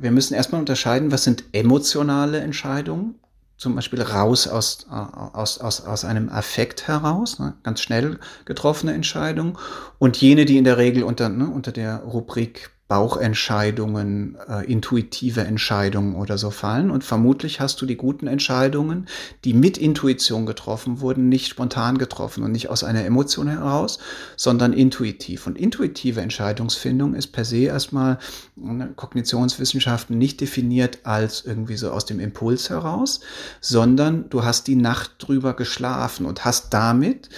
[0.00, 3.16] wir müssen erstmal unterscheiden, was sind emotionale Entscheidungen,
[3.56, 9.58] zum Beispiel raus aus, aus, aus, aus einem Affekt heraus, ne, ganz schnell getroffene Entscheidungen,
[9.98, 16.14] und jene, die in der Regel unter, ne, unter der Rubrik Bauchentscheidungen, äh, intuitive Entscheidungen
[16.14, 16.90] oder so fallen.
[16.90, 19.06] Und vermutlich hast du die guten Entscheidungen,
[19.44, 23.98] die mit Intuition getroffen wurden, nicht spontan getroffen und nicht aus einer Emotion heraus,
[24.36, 25.46] sondern intuitiv.
[25.46, 28.18] Und intuitive Entscheidungsfindung ist per se erstmal
[28.56, 33.20] ne, Kognitionswissenschaften nicht definiert als irgendwie so aus dem Impuls heraus,
[33.60, 37.28] sondern du hast die Nacht drüber geschlafen und hast damit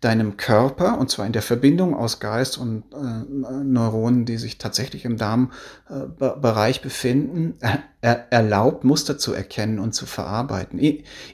[0.00, 4.95] deinem Körper, und zwar in der Verbindung aus Geist und äh, Neuronen, die sich tatsächlich
[5.04, 7.58] im Darmbereich äh, befinden,
[8.06, 10.78] er, erlaubt, Muster zu erkennen und zu verarbeiten.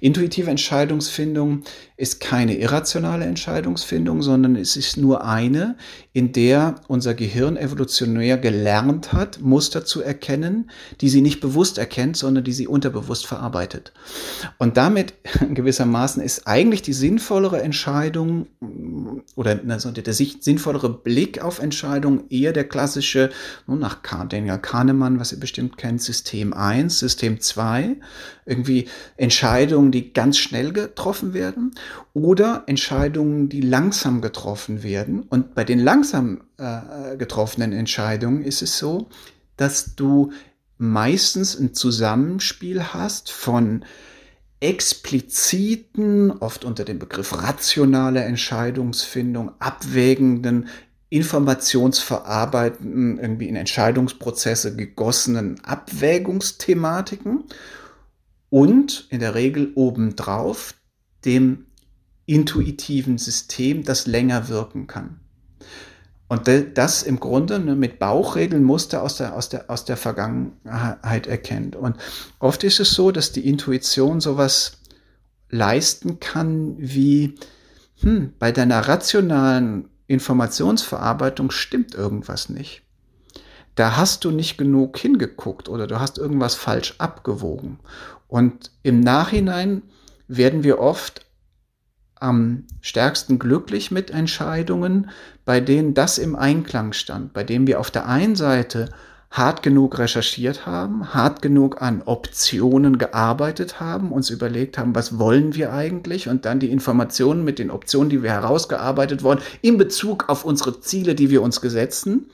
[0.00, 1.64] Intuitive Entscheidungsfindung
[1.98, 5.76] ist keine irrationale Entscheidungsfindung, sondern es ist nur eine,
[6.14, 10.70] in der unser Gehirn evolutionär gelernt hat, Muster zu erkennen,
[11.02, 13.92] die sie nicht bewusst erkennt, sondern die sie unterbewusst verarbeitet.
[14.56, 15.12] Und damit
[15.54, 18.46] gewissermaßen ist eigentlich die sinnvollere Entscheidung
[19.36, 23.30] oder also der sinnvollere Blick auf Entscheidungen eher der klassische,
[23.66, 27.96] nach Daniel Kahnemann, was ihr bestimmt kennt, System 1, System 2,
[28.46, 31.74] irgendwie Entscheidungen, die ganz schnell getroffen werden
[32.14, 35.22] oder Entscheidungen, die langsam getroffen werden.
[35.22, 39.08] Und bei den langsam äh, getroffenen Entscheidungen ist es so,
[39.56, 40.32] dass du
[40.78, 43.84] meistens ein Zusammenspiel hast von
[44.60, 50.68] expliziten, oft unter dem Begriff rationale Entscheidungsfindung, abwägenden,
[51.12, 57.44] informationsverarbeitenden, irgendwie in Entscheidungsprozesse gegossenen Abwägungsthematiken
[58.48, 60.72] und in der Regel obendrauf
[61.26, 61.66] dem
[62.24, 65.20] intuitiven System, das länger wirken kann.
[66.28, 71.26] Und das im Grunde ne, mit Bauchregeln Muster aus der, aus, der, aus der Vergangenheit
[71.26, 71.76] erkennt.
[71.76, 71.98] Und
[72.38, 74.78] oft ist es so, dass die Intuition sowas
[75.50, 77.34] leisten kann wie,
[78.00, 82.82] hm, bei deiner rationalen Informationsverarbeitung stimmt irgendwas nicht.
[83.74, 87.78] Da hast du nicht genug hingeguckt oder du hast irgendwas falsch abgewogen.
[88.28, 89.82] Und im Nachhinein
[90.28, 91.24] werden wir oft
[92.14, 95.10] am stärksten glücklich mit Entscheidungen,
[95.44, 98.90] bei denen das im Einklang stand, bei denen wir auf der einen Seite
[99.32, 105.54] hart genug recherchiert haben, hart genug an Optionen gearbeitet haben, uns überlegt haben, was wollen
[105.54, 110.28] wir eigentlich und dann die Informationen mit den Optionen, die wir herausgearbeitet wurden, in Bezug
[110.28, 112.30] auf unsere Ziele, die wir uns gesetzen,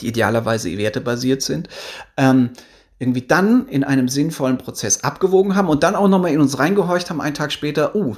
[0.00, 1.70] die idealerweise wertebasiert sind,
[2.18, 2.50] ähm,
[2.98, 7.08] irgendwie dann in einem sinnvollen Prozess abgewogen haben und dann auch nochmal in uns reingehorcht
[7.08, 8.16] haben, einen Tag später, uh,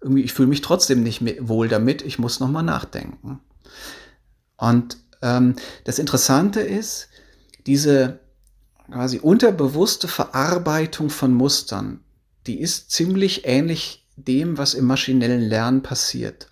[0.00, 3.40] irgendwie, ich fühle mich trotzdem nicht wohl damit, ich muss nochmal nachdenken.
[4.56, 7.09] Und ähm, das Interessante ist,
[7.70, 8.18] diese
[8.90, 12.00] quasi unterbewusste Verarbeitung von Mustern,
[12.48, 16.48] die ist ziemlich ähnlich dem, was im maschinellen Lernen passiert.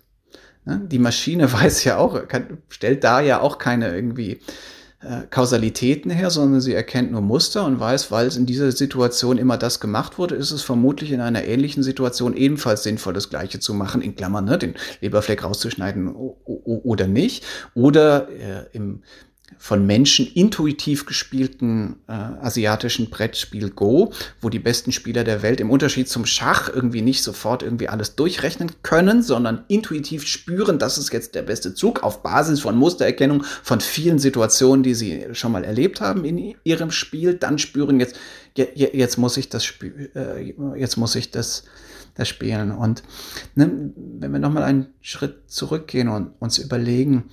[0.63, 0.81] Ne?
[0.89, 4.39] Die Maschine weiß ja auch, kann, stellt da ja auch keine irgendwie
[5.01, 9.37] äh, Kausalitäten her, sondern sie erkennt nur Muster und weiß, weil es in dieser Situation
[9.37, 13.59] immer das gemacht wurde, ist es vermutlich in einer ähnlichen Situation ebenfalls sinnvoll, das Gleiche
[13.59, 17.45] zu machen, in Klammern, ne, den Leberfleck rauszuschneiden oder nicht.
[17.75, 19.03] Oder äh, im
[19.61, 25.69] von Menschen intuitiv gespielten äh, asiatischen Brettspiel Go, wo die besten Spieler der Welt im
[25.69, 31.11] Unterschied zum Schach irgendwie nicht sofort irgendwie alles durchrechnen können, sondern intuitiv spüren, das ist
[31.11, 35.65] jetzt der beste Zug auf Basis von Mustererkennung von vielen Situationen, die sie schon mal
[35.65, 38.15] erlebt haben in ihrem Spiel, dann spüren jetzt
[38.55, 41.63] jetzt muss ich das spielen, äh, jetzt muss ich das
[42.15, 42.71] das spielen.
[42.71, 43.03] Und
[43.55, 47.29] ne, wenn wir noch mal einen Schritt zurückgehen und uns überlegen,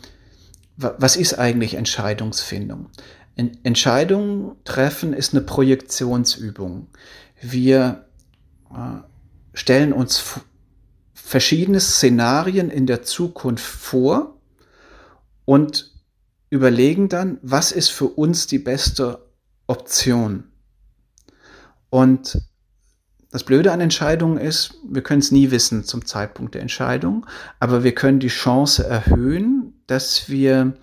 [0.76, 2.90] was ist eigentlich Entscheidungsfindung?
[3.36, 6.88] Entscheidungen treffen ist eine Projektionsübung.
[7.40, 8.06] Wir
[8.70, 9.00] äh,
[9.52, 10.40] stellen uns
[11.12, 14.38] verschiedene Szenarien in der Zukunft vor
[15.44, 15.92] und
[16.50, 19.26] überlegen dann, was ist für uns die beste
[19.66, 20.44] Option.
[21.90, 22.40] Und
[23.30, 27.26] das Blöde an Entscheidungen ist, wir können es nie wissen zum Zeitpunkt der Entscheidung,
[27.60, 30.74] aber wir können die Chance erhöhen, dass wir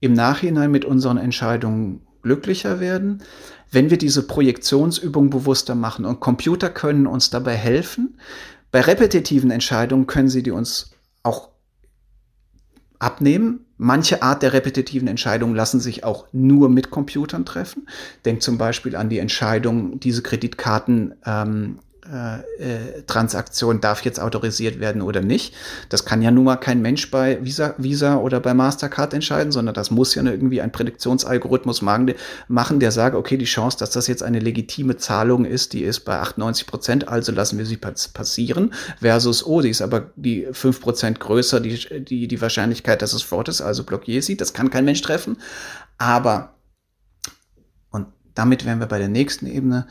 [0.00, 3.22] im Nachhinein mit unseren Entscheidungen glücklicher werden,
[3.70, 6.04] wenn wir diese Projektionsübung bewusster machen.
[6.04, 8.18] Und Computer können uns dabei helfen.
[8.70, 10.90] Bei repetitiven Entscheidungen können sie die uns
[11.22, 11.50] auch
[12.98, 13.66] abnehmen.
[13.78, 17.86] Manche Art der repetitiven Entscheidungen lassen sich auch nur mit Computern treffen.
[18.24, 21.78] Denkt zum Beispiel an die Entscheidung, diese Kreditkarten ähm,
[22.12, 25.54] äh, äh, Transaktion darf jetzt autorisiert werden oder nicht.
[25.88, 29.74] Das kann ja nun mal kein Mensch bei Visa, Visa oder bei Mastercard entscheiden, sondern
[29.74, 34.22] das muss ja irgendwie ein Prädiktionsalgorithmus machen, der sagt, okay, die Chance, dass das jetzt
[34.22, 39.44] eine legitime Zahlung ist, die ist bei 98 Prozent, also lassen wir sie passieren, versus,
[39.44, 43.48] oh, die ist aber die 5 Prozent größer, die, die, die Wahrscheinlichkeit, dass es fort
[43.48, 44.36] ist, also blockiere sie.
[44.36, 45.38] Das kann kein Mensch treffen.
[45.98, 46.54] Aber,
[47.90, 49.86] und damit wären wir bei der nächsten Ebene,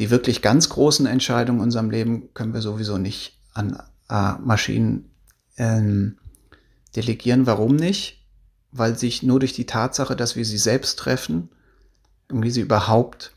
[0.00, 5.10] die wirklich ganz großen Entscheidungen in unserem Leben können wir sowieso nicht an äh, Maschinen
[5.58, 6.16] ähm,
[6.96, 7.46] delegieren.
[7.46, 8.26] Warum nicht?
[8.72, 11.50] Weil sich nur durch die Tatsache, dass wir sie selbst treffen,
[12.30, 13.34] irgendwie sie überhaupt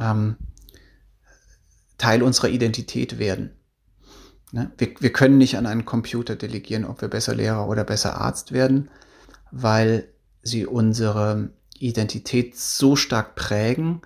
[0.00, 0.36] ähm,
[1.98, 3.50] Teil unserer Identität werden.
[4.52, 4.70] Ne?
[4.78, 8.52] Wir, wir können nicht an einen Computer delegieren, ob wir besser Lehrer oder besser Arzt
[8.52, 8.88] werden,
[9.50, 10.08] weil
[10.42, 14.00] sie unsere Identität so stark prägen,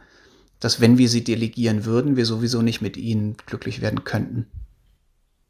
[0.61, 4.47] dass wenn wir sie delegieren würden, wir sowieso nicht mit ihnen glücklich werden könnten.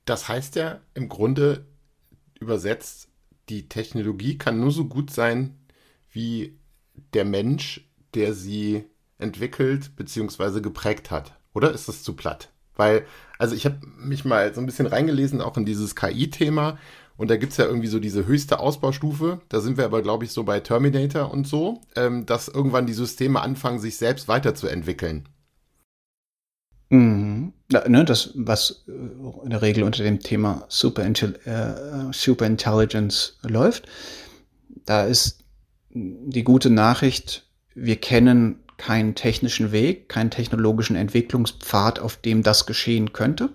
[0.05, 1.67] Das heißt ja im Grunde
[2.39, 3.09] übersetzt,
[3.49, 5.59] die Technologie kann nur so gut sein
[6.11, 6.59] wie
[7.15, 8.85] der Mensch, der sie
[9.19, 10.61] entwickelt bzw.
[10.61, 11.39] geprägt hat.
[11.53, 12.51] Oder ist das zu platt?
[12.77, 13.05] Weil,
[13.39, 16.79] also ich habe mich mal so ein bisschen reingelesen, auch in dieses KI-Thema.
[17.21, 19.43] Und da gibt es ja irgendwie so diese höchste Ausbaustufe.
[19.51, 22.95] Da sind wir aber, glaube ich, so bei Terminator und so, ähm, dass irgendwann die
[22.95, 25.29] Systeme anfangen, sich selbst weiterzuentwickeln.
[26.89, 27.53] Mhm.
[27.71, 28.93] Ja, ne, das, was äh,
[29.45, 33.87] in der Regel unter dem Thema Superintel äh, Superintelligence läuft,
[34.87, 35.45] da ist
[35.91, 43.13] die gute Nachricht, wir kennen keinen technischen Weg, keinen technologischen Entwicklungspfad, auf dem das geschehen
[43.13, 43.51] könnte.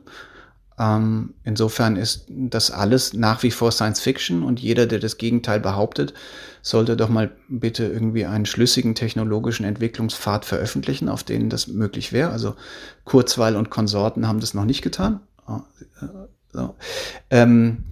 [0.78, 5.60] Ähm, insofern ist das alles nach wie vor Science Fiction und jeder, der das Gegenteil
[5.60, 6.14] behauptet,
[6.62, 12.32] sollte doch mal bitte irgendwie einen schlüssigen technologischen Entwicklungspfad veröffentlichen, auf denen das möglich wäre.
[12.32, 12.56] Also
[13.06, 15.22] Kurzweil und Konsorten haben das noch nicht getan.
[15.46, 15.62] Ah,
[16.02, 16.08] äh,
[16.52, 16.76] so.
[17.30, 17.86] Ähm,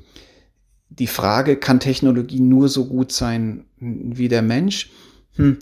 [0.90, 4.92] die Frage, kann Technologie nur so gut sein wie der Mensch?
[5.36, 5.60] Hm,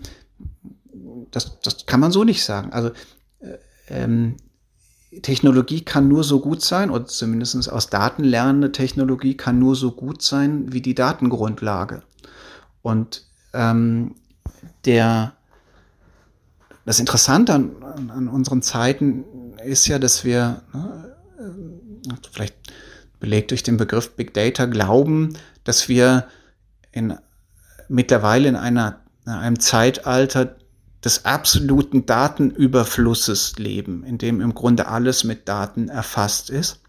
[1.31, 2.71] das, das kann man so nicht sagen.
[2.73, 2.89] Also
[3.39, 3.57] äh,
[3.87, 4.37] ähm,
[5.21, 9.91] Technologie kann nur so gut sein, oder zumindest aus Daten lernende Technologie kann nur so
[9.91, 12.03] gut sein wie die Datengrundlage.
[12.81, 14.15] Und ähm,
[14.85, 15.33] der,
[16.85, 19.25] das Interessante an, an, unseren Zeiten
[19.65, 22.55] ist ja, dass wir, ne, äh, vielleicht
[23.19, 26.27] belegt durch den Begriff Big Data, glauben, dass wir
[26.93, 27.17] in,
[27.89, 30.55] mittlerweile in einer, in einem Zeitalter
[31.03, 36.79] des absoluten Datenüberflusses leben, in dem im Grunde alles mit Daten erfasst ist.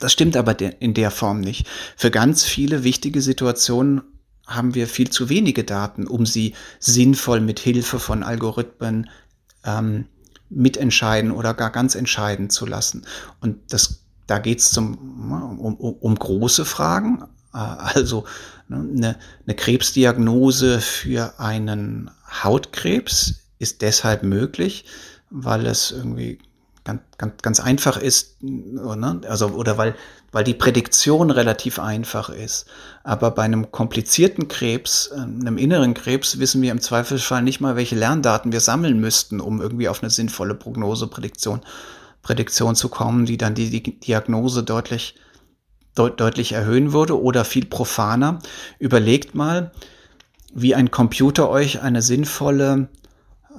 [0.00, 1.68] Das stimmt aber in der Form nicht.
[1.96, 4.02] Für ganz viele wichtige Situationen
[4.46, 9.08] haben wir viel zu wenige Daten, um sie sinnvoll mit Hilfe von Algorithmen
[9.64, 10.06] ähm,
[10.50, 13.06] mitentscheiden oder gar ganz entscheiden zu lassen.
[13.40, 18.24] Und das, da geht es um, um, um große Fragen, äh, also
[18.68, 22.10] ne, eine, eine Krebsdiagnose für einen
[22.42, 24.84] Hautkrebs ist deshalb möglich,
[25.30, 26.38] weil es irgendwie
[26.84, 29.20] ganz, ganz, ganz einfach ist, ne?
[29.26, 29.94] also, oder weil,
[30.32, 32.66] weil die Prädiktion relativ einfach ist.
[33.02, 37.76] Aber bei einem komplizierten Krebs, äh, einem inneren Krebs, wissen wir im Zweifelsfall nicht mal,
[37.76, 41.60] welche Lerndaten wir sammeln müssten, um irgendwie auf eine sinnvolle Prognose, Prädiktion,
[42.22, 45.14] Prädiktion zu kommen, die dann die, die Diagnose deutlich,
[45.94, 48.40] deut, deutlich erhöhen würde oder viel profaner.
[48.78, 49.72] Überlegt mal,
[50.54, 52.88] wie ein Computer euch eine sinnvolle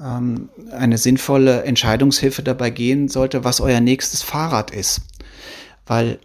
[0.03, 5.01] ähm, eine sinnvolle Entscheidungshilfe dabei gehen sollte, was euer nächstes Fahrrad ist.
[5.85, 6.19] Weil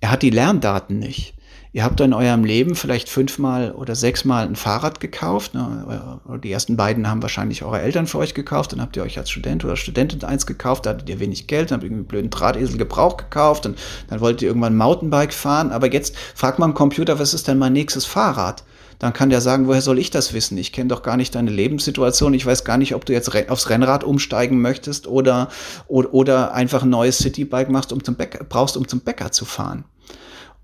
[0.00, 1.34] er hat die Lerndaten nicht.
[1.72, 5.54] Ihr habt in eurem Leben vielleicht fünfmal oder sechsmal ein Fahrrad gekauft.
[5.54, 6.20] Ne?
[6.40, 8.72] Die ersten beiden haben wahrscheinlich eure Eltern für euch gekauft.
[8.72, 10.86] Dann habt ihr euch als Student oder Studentin eins gekauft.
[10.86, 11.70] Da hattet ihr wenig Geld.
[11.70, 13.66] Dann habt ihr einen blöden Drahtesel Gebrauch gekauft.
[13.66, 13.76] Und
[14.08, 15.72] dann wollt ihr irgendwann ein Mountainbike fahren.
[15.72, 18.62] Aber jetzt fragt man am Computer, was ist denn mein nächstes Fahrrad?
[19.04, 20.56] Dann kann der sagen, woher soll ich das wissen?
[20.56, 22.32] Ich kenne doch gar nicht deine Lebenssituation.
[22.32, 25.50] Ich weiß gar nicht, ob du jetzt aufs Rennrad umsteigen möchtest oder,
[25.88, 29.44] oder, oder einfach ein neues Citybike machst, um zum Bäcker, brauchst, um zum Bäcker zu
[29.44, 29.84] fahren.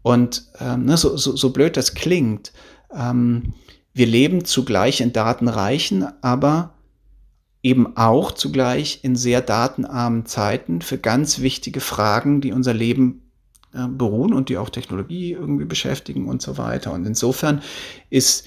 [0.00, 2.54] Und ähm, ne, so, so, so blöd das klingt,
[2.96, 3.52] ähm,
[3.92, 6.72] wir leben zugleich in datenreichen, aber
[7.62, 13.29] eben auch zugleich in sehr datenarmen Zeiten für ganz wichtige Fragen, die unser Leben
[13.74, 16.92] äh, beruhen und die auch Technologie irgendwie beschäftigen und so weiter.
[16.92, 17.62] Und insofern
[18.10, 18.46] ist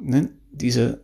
[0.00, 1.00] ne, diese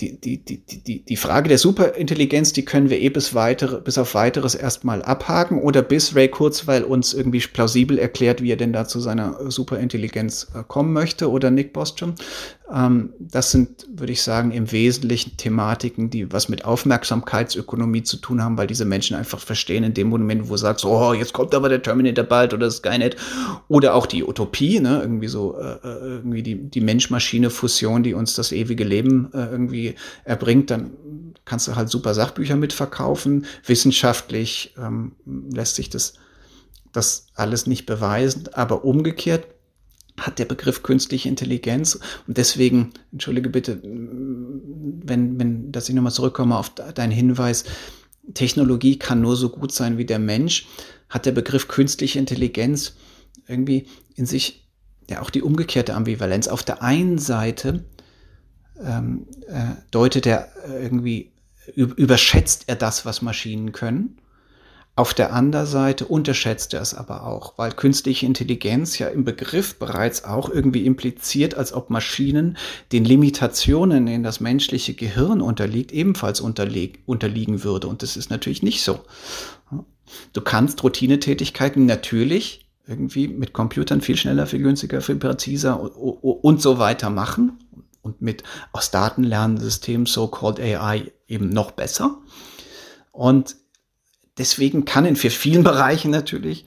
[0.00, 3.98] die, die, die, die, die Frage der Superintelligenz, die können wir eh bis, weitere, bis
[3.98, 8.72] auf weiteres erstmal abhaken oder bis Ray Kurzweil uns irgendwie plausibel erklärt, wie er denn
[8.72, 12.14] da zu seiner Superintelligenz äh, kommen möchte oder Nick Bostrom.
[12.72, 18.42] Ähm, das sind, würde ich sagen, im Wesentlichen Thematiken, die was mit Aufmerksamkeitsökonomie zu tun
[18.42, 21.54] haben, weil diese Menschen einfach verstehen in dem Moment, wo du sagst, oh, jetzt kommt
[21.54, 23.16] aber der Terminator bald oder Skynet.
[23.68, 28.34] Oder auch die Utopie, ne, irgendwie so, äh, äh irgendwie die, die Mensch-Maschine-Fusion, die uns
[28.34, 30.92] das ewige Leben äh, irgendwie erbringt, dann
[31.44, 33.44] kannst du halt super Sachbücher mitverkaufen.
[33.66, 36.14] Wissenschaftlich ähm, lässt sich das,
[36.92, 39.46] das alles nicht beweisen, aber umgekehrt
[40.22, 46.56] hat der Begriff künstliche Intelligenz und deswegen, entschuldige bitte, wenn, wenn, dass ich nochmal zurückkomme
[46.56, 47.64] auf deinen Hinweis,
[48.34, 50.66] Technologie kann nur so gut sein wie der Mensch,
[51.08, 52.94] hat der Begriff künstliche Intelligenz
[53.48, 54.68] irgendwie in sich
[55.10, 56.48] ja auch die umgekehrte Ambivalenz.
[56.48, 57.84] Auf der einen Seite
[58.80, 61.32] ähm, äh, deutet er irgendwie,
[61.74, 64.18] überschätzt er das, was Maschinen können.
[64.94, 69.78] Auf der anderen Seite unterschätzt er es aber auch, weil künstliche Intelligenz ja im Begriff
[69.78, 72.58] bereits auch irgendwie impliziert, als ob Maschinen
[72.92, 77.88] den Limitationen, in das menschliche Gehirn unterliegt, ebenfalls unterliegen würde.
[77.88, 79.00] Und das ist natürlich nicht so.
[80.34, 86.78] Du kannst Routinetätigkeiten natürlich irgendwie mit Computern viel schneller, viel günstiger, viel präziser und so
[86.78, 87.58] weiter machen
[88.02, 92.18] und mit aus Daten lernenden Systemen, so-called AI, eben noch besser.
[93.10, 93.56] Und
[94.38, 96.64] deswegen kann in für vielen Bereichen natürlich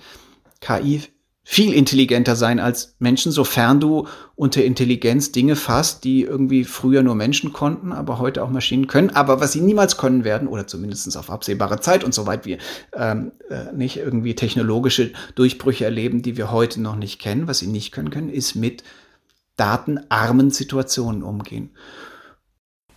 [0.62, 1.02] KI
[1.48, 7.14] viel intelligenter sein als Menschen, sofern du unter Intelligenz Dinge fasst, die irgendwie früher nur
[7.14, 11.16] Menschen konnten, aber heute auch Maschinen können, aber was sie niemals können werden, oder zumindest
[11.16, 12.58] auf absehbare Zeit und soweit wir
[12.94, 17.68] ähm, äh, nicht irgendwie technologische Durchbrüche erleben, die wir heute noch nicht kennen, was sie
[17.68, 18.84] nicht können können, ist mit
[19.56, 21.70] datenarmen Situationen umgehen.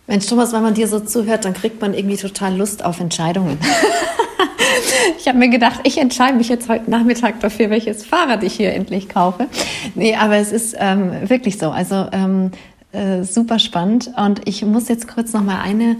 [0.07, 3.59] Mensch, Thomas, wenn man dir so zuhört, dann kriegt man irgendwie total Lust auf Entscheidungen.
[5.19, 8.73] ich habe mir gedacht, ich entscheide mich jetzt heute Nachmittag dafür, welches Fahrrad ich hier
[8.73, 9.47] endlich kaufe.
[9.93, 11.71] Nee, aber es ist ähm, wirklich so.
[11.71, 12.51] Also ähm,
[12.91, 14.11] äh, super spannend.
[14.17, 15.97] Und ich muss jetzt kurz noch mal eine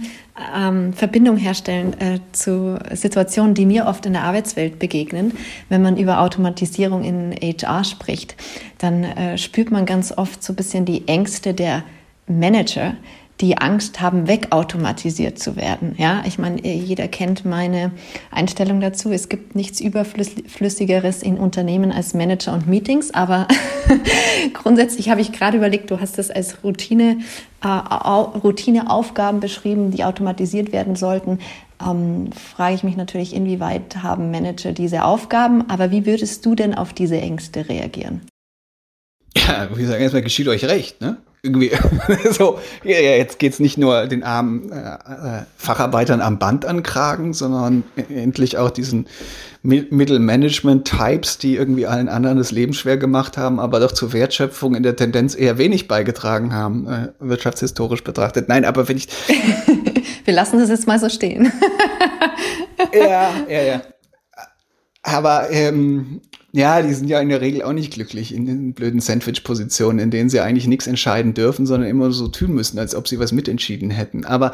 [0.56, 5.34] ähm, Verbindung herstellen äh, zu Situationen, die mir oft in der Arbeitswelt begegnen.
[5.68, 8.34] Wenn man über Automatisierung in HR spricht,
[8.78, 11.84] dann äh, spürt man ganz oft so ein bisschen die Ängste der
[12.26, 12.94] Manager,
[13.40, 15.94] die Angst haben, wegautomatisiert zu werden.
[15.96, 17.92] Ja, ich meine, jeder kennt meine
[18.30, 19.10] Einstellung dazu.
[19.10, 23.48] Es gibt nichts überflüssigeres in Unternehmen als Manager und Meetings, aber
[24.52, 27.18] grundsätzlich habe ich gerade überlegt, du hast das als Routine,
[27.62, 31.38] äh, Routineaufgaben beschrieben, die automatisiert werden sollten.
[31.82, 36.74] Ähm, frage ich mich natürlich, inwieweit haben Manager diese Aufgaben, aber wie würdest du denn
[36.74, 38.20] auf diese Ängste reagieren?
[39.34, 41.16] Ja, wie sagen, erstmal geschieht euch recht, ne?
[41.42, 41.72] Irgendwie
[42.30, 47.84] so, ja, jetzt geht's nicht nur den armen äh, äh, Facharbeitern am Band ankragen, sondern
[48.08, 49.06] endlich auch diesen
[49.62, 54.82] Mittelmanagement-Types, die irgendwie allen anderen das Leben schwer gemacht haben, aber doch zur Wertschöpfung in
[54.82, 58.48] der Tendenz eher wenig beigetragen haben, äh, wirtschaftshistorisch betrachtet.
[58.48, 59.08] Nein, aber wenn ich.
[60.24, 61.52] Wir lassen das jetzt mal so stehen.
[62.94, 63.82] ja, ja, ja.
[65.02, 66.20] Aber ähm,
[66.52, 70.10] ja, die sind ja in der Regel auch nicht glücklich in den blöden Sandwich-Positionen, in
[70.10, 73.30] denen sie eigentlich nichts entscheiden dürfen, sondern immer so tun müssen, als ob sie was
[73.30, 74.24] mitentschieden hätten.
[74.24, 74.52] Aber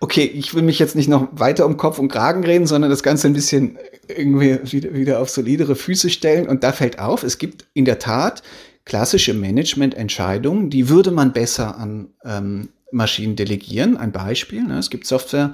[0.00, 3.02] okay, ich will mich jetzt nicht noch weiter um Kopf und Kragen reden, sondern das
[3.02, 3.78] Ganze ein bisschen
[4.08, 6.48] irgendwie wieder, wieder auf solidere Füße stellen.
[6.48, 8.42] Und da fällt auf, es gibt in der Tat
[8.86, 13.98] klassische Management-Entscheidungen, die würde man besser an ähm, Maschinen delegieren.
[13.98, 14.78] Ein Beispiel, ne?
[14.78, 15.52] es gibt Software,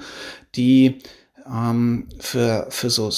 [0.54, 0.98] die
[1.46, 3.10] ähm, für, für so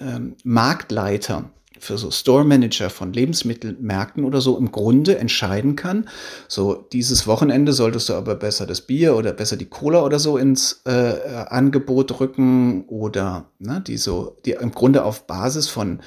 [0.00, 6.08] ähm, Marktleiter für so Store Manager von Lebensmittelmärkten oder so im Grunde entscheiden kann,
[6.48, 10.36] so dieses Wochenende solltest du aber besser das Bier oder besser die Cola oder so
[10.38, 16.00] ins äh, Angebot rücken oder ne, die so, die im Grunde auf Basis von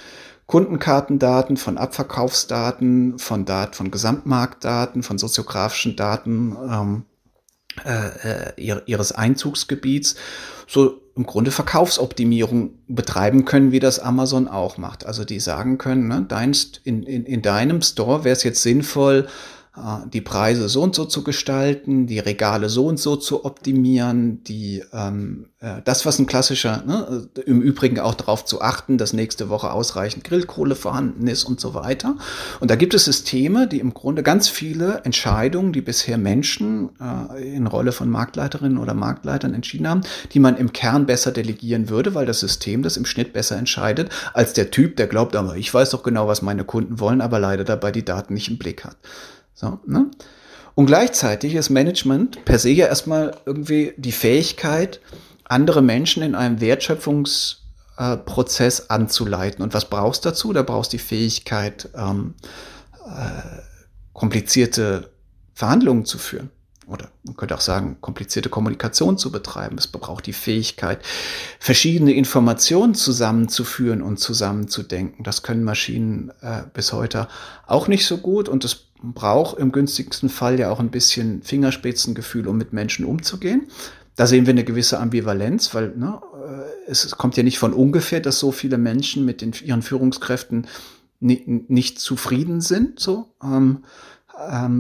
[0.51, 7.03] Kundenkartendaten, von Abverkaufsdaten, von Daten, von Gesamtmarktdaten, von soziografischen Daten ähm,
[7.85, 10.15] äh, äh ihres Einzugsgebiets
[10.67, 15.05] so im Grunde Verkaufsoptimierung betreiben können, wie das Amazon auch macht.
[15.05, 19.27] Also die sagen können, ne, dein, in, in, in deinem Store wäre es jetzt sinnvoll,
[20.13, 24.83] die Preise so und so zu gestalten, die Regale so und so zu optimieren, die
[24.91, 29.47] ähm, äh, das, was ein klassischer, ne, im Übrigen auch darauf zu achten, dass nächste
[29.47, 32.17] Woche ausreichend Grillkohle vorhanden ist und so weiter.
[32.59, 37.55] Und da gibt es Systeme, die im Grunde ganz viele Entscheidungen, die bisher Menschen äh,
[37.55, 40.01] in Rolle von Marktleiterinnen oder Marktleitern entschieden haben,
[40.33, 44.09] die man im Kern besser delegieren würde, weil das System das im Schnitt besser entscheidet,
[44.33, 47.39] als der Typ, der glaubt, aber ich weiß doch genau, was meine Kunden wollen, aber
[47.39, 48.97] leider dabei die Daten nicht im Blick hat.
[49.53, 50.09] So, ne?
[50.75, 55.01] Und gleichzeitig ist Management per se ja erstmal irgendwie die Fähigkeit,
[55.43, 59.61] andere Menschen in einem Wertschöpfungsprozess äh, anzuleiten.
[59.63, 60.53] Und was brauchst du dazu?
[60.53, 62.35] Da brauchst du die Fähigkeit, ähm,
[63.05, 63.41] äh,
[64.13, 65.11] komplizierte
[65.53, 66.49] Verhandlungen zu führen.
[66.91, 69.77] Oder man könnte auch sagen, komplizierte Kommunikation zu betreiben.
[69.77, 70.99] Es braucht die Fähigkeit,
[71.59, 75.23] verschiedene Informationen zusammenzuführen und zusammenzudenken.
[75.23, 77.27] Das können Maschinen äh, bis heute
[77.65, 78.49] auch nicht so gut.
[78.49, 83.67] Und das braucht im günstigsten Fall ja auch ein bisschen Fingerspitzengefühl, um mit Menschen umzugehen.
[84.15, 88.19] Da sehen wir eine gewisse Ambivalenz, weil ne, äh, es kommt ja nicht von ungefähr,
[88.19, 90.67] dass so viele Menschen mit den, ihren Führungskräften
[91.21, 92.99] nicht, nicht zufrieden sind.
[92.99, 93.33] So.
[93.41, 93.83] Ähm,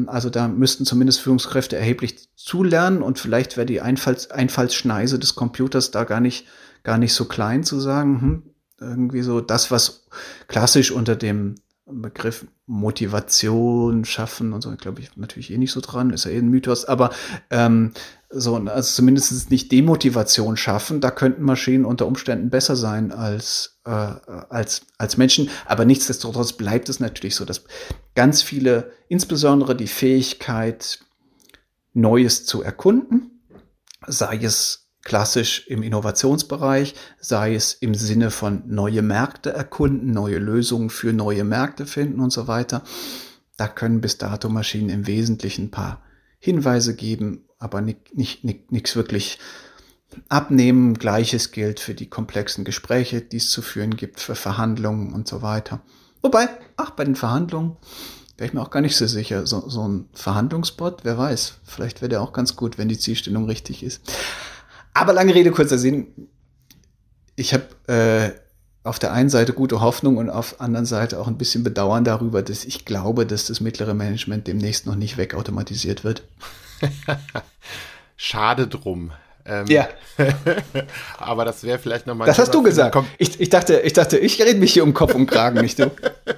[0.07, 5.91] also da müssten zumindest Führungskräfte erheblich zulernen und vielleicht wäre die Einfalls, Einfallsschneise des Computers
[5.91, 6.47] da gar nicht,
[6.83, 8.43] gar nicht so klein zu sagen, hm,
[8.79, 10.07] irgendwie so das, was
[10.47, 11.55] klassisch unter dem
[11.91, 16.37] Begriff Motivation schaffen und so, glaube ich, natürlich eh nicht so dran, ist ja eh
[16.37, 17.11] ein Mythos, aber
[17.49, 17.91] ähm,
[18.29, 23.89] so, also zumindest nicht Demotivation schaffen, da könnten Maschinen unter Umständen besser sein als, äh,
[23.91, 25.49] als, als Menschen.
[25.65, 27.63] Aber nichtsdestotrotz bleibt es natürlich so, dass
[28.15, 30.99] ganz viele, insbesondere die Fähigkeit,
[31.93, 33.41] Neues zu erkunden,
[34.07, 40.89] sei es klassisch im Innovationsbereich, sei es im Sinne von neue Märkte erkunden, neue Lösungen
[40.89, 42.83] für neue Märkte finden und so weiter.
[43.57, 46.01] Da können bis dato Maschinen im Wesentlichen ein paar
[46.39, 49.39] Hinweise geben, aber nichts nicht, nicht, nicht wirklich
[50.29, 50.95] abnehmen.
[50.95, 55.41] Gleiches gilt für die komplexen Gespräche, die es zu führen gibt, für Verhandlungen und so
[55.41, 55.81] weiter.
[56.21, 57.77] Wobei, ach, bei den Verhandlungen
[58.37, 59.45] wäre ich mir auch gar nicht so sicher.
[59.45, 63.45] So, so ein Verhandlungsbot, wer weiß, vielleicht wäre der auch ganz gut, wenn die Zielstellung
[63.45, 64.01] richtig ist.
[64.93, 66.07] Aber lange Rede, kurzer Sinn.
[67.35, 68.31] Ich habe äh,
[68.83, 72.03] auf der einen Seite gute Hoffnung und auf der anderen Seite auch ein bisschen Bedauern
[72.03, 76.23] darüber, dass ich glaube, dass das mittlere Management demnächst noch nicht wegautomatisiert wird.
[78.17, 79.11] Schade drum.
[79.45, 79.87] Ähm, ja.
[81.17, 82.27] aber das wäre vielleicht nochmal.
[82.27, 82.97] Das hast du gesagt.
[83.17, 85.91] Ich, ich, dachte, ich dachte, ich rede mich hier um Kopf und Kragen, nicht du.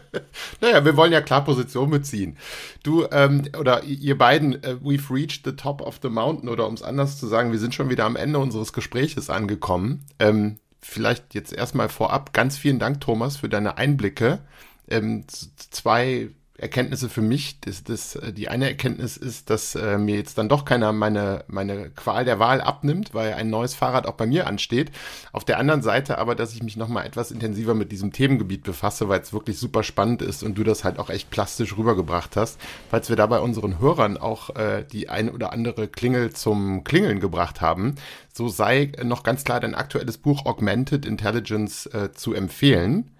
[0.61, 2.37] naja, wir wollen ja klar Position beziehen.
[2.83, 6.73] Du ähm, oder ihr beiden, uh, we've reached the top of the mountain oder um
[6.73, 10.05] es anders zu sagen, wir sind schon wieder am Ende unseres Gespräches angekommen.
[10.19, 14.39] Ähm, vielleicht jetzt erstmal vorab ganz vielen Dank, Thomas, für deine Einblicke.
[14.89, 16.29] Ähm, zwei
[16.63, 17.59] Erkenntnisse für mich.
[17.61, 21.43] Das, das, äh, die eine Erkenntnis ist, dass äh, mir jetzt dann doch keiner meine,
[21.47, 24.91] meine Qual der Wahl abnimmt, weil ein neues Fahrrad auch bei mir ansteht.
[25.31, 29.09] Auf der anderen Seite aber, dass ich mich nochmal etwas intensiver mit diesem Themengebiet befasse,
[29.09, 32.59] weil es wirklich super spannend ist und du das halt auch echt plastisch rübergebracht hast.
[32.89, 37.19] Falls wir da bei unseren Hörern auch äh, die ein oder andere Klingel zum Klingeln
[37.19, 37.95] gebracht haben,
[38.33, 43.12] so sei noch ganz klar dein aktuelles Buch Augmented Intelligence äh, zu empfehlen.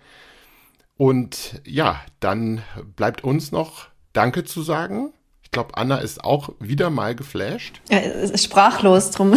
[0.97, 2.61] Und ja, dann
[2.95, 5.11] bleibt uns noch Danke zu sagen.
[5.43, 7.81] Ich glaube, Anna ist auch wieder mal geflasht.
[7.89, 9.35] Ja, ist sprachlos drum.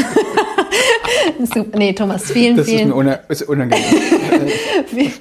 [1.75, 2.91] nee, Thomas, vielen, das vielen.
[2.91, 3.85] Das ist, ist unangenehm.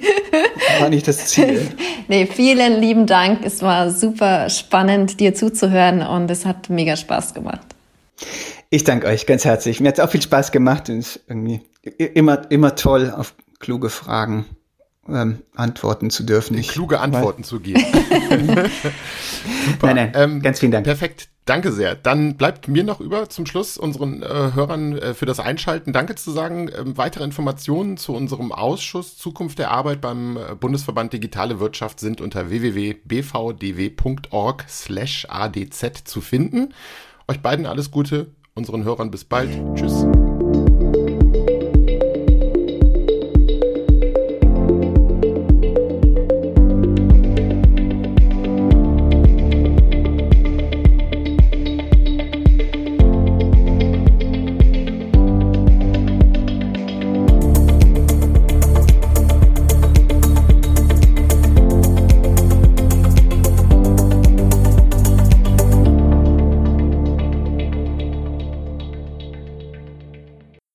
[0.80, 1.68] war nicht das Ziel.
[2.08, 3.44] Nee, vielen lieben Dank.
[3.44, 7.66] Es war super spannend, dir zuzuhören und es hat mega Spaß gemacht.
[8.70, 9.80] Ich danke euch ganz herzlich.
[9.80, 11.62] Mir hat es auch viel Spaß gemacht und es ist irgendwie
[11.98, 14.46] immer, immer toll auf kluge Fragen
[15.08, 16.56] ähm, antworten zu dürfen.
[16.58, 17.80] Ich, kluge Antworten zu geben.
[19.66, 19.86] Super.
[19.86, 20.84] Nein, nein, ähm, ganz vielen Dank.
[20.84, 21.28] Perfekt.
[21.46, 21.94] Danke sehr.
[21.94, 26.16] Dann bleibt mir noch über zum Schluss unseren äh, Hörern äh, für das Einschalten Danke
[26.16, 26.68] zu sagen.
[26.76, 32.20] Ähm, weitere Informationen zu unserem Ausschuss Zukunft der Arbeit beim äh, Bundesverband Digitale Wirtschaft sind
[32.20, 33.04] unter www.bvdw.org
[34.68, 36.74] slash adz zu finden.
[37.28, 39.50] Euch beiden alles Gute, unseren Hörern bis bald.
[39.76, 40.04] Tschüss.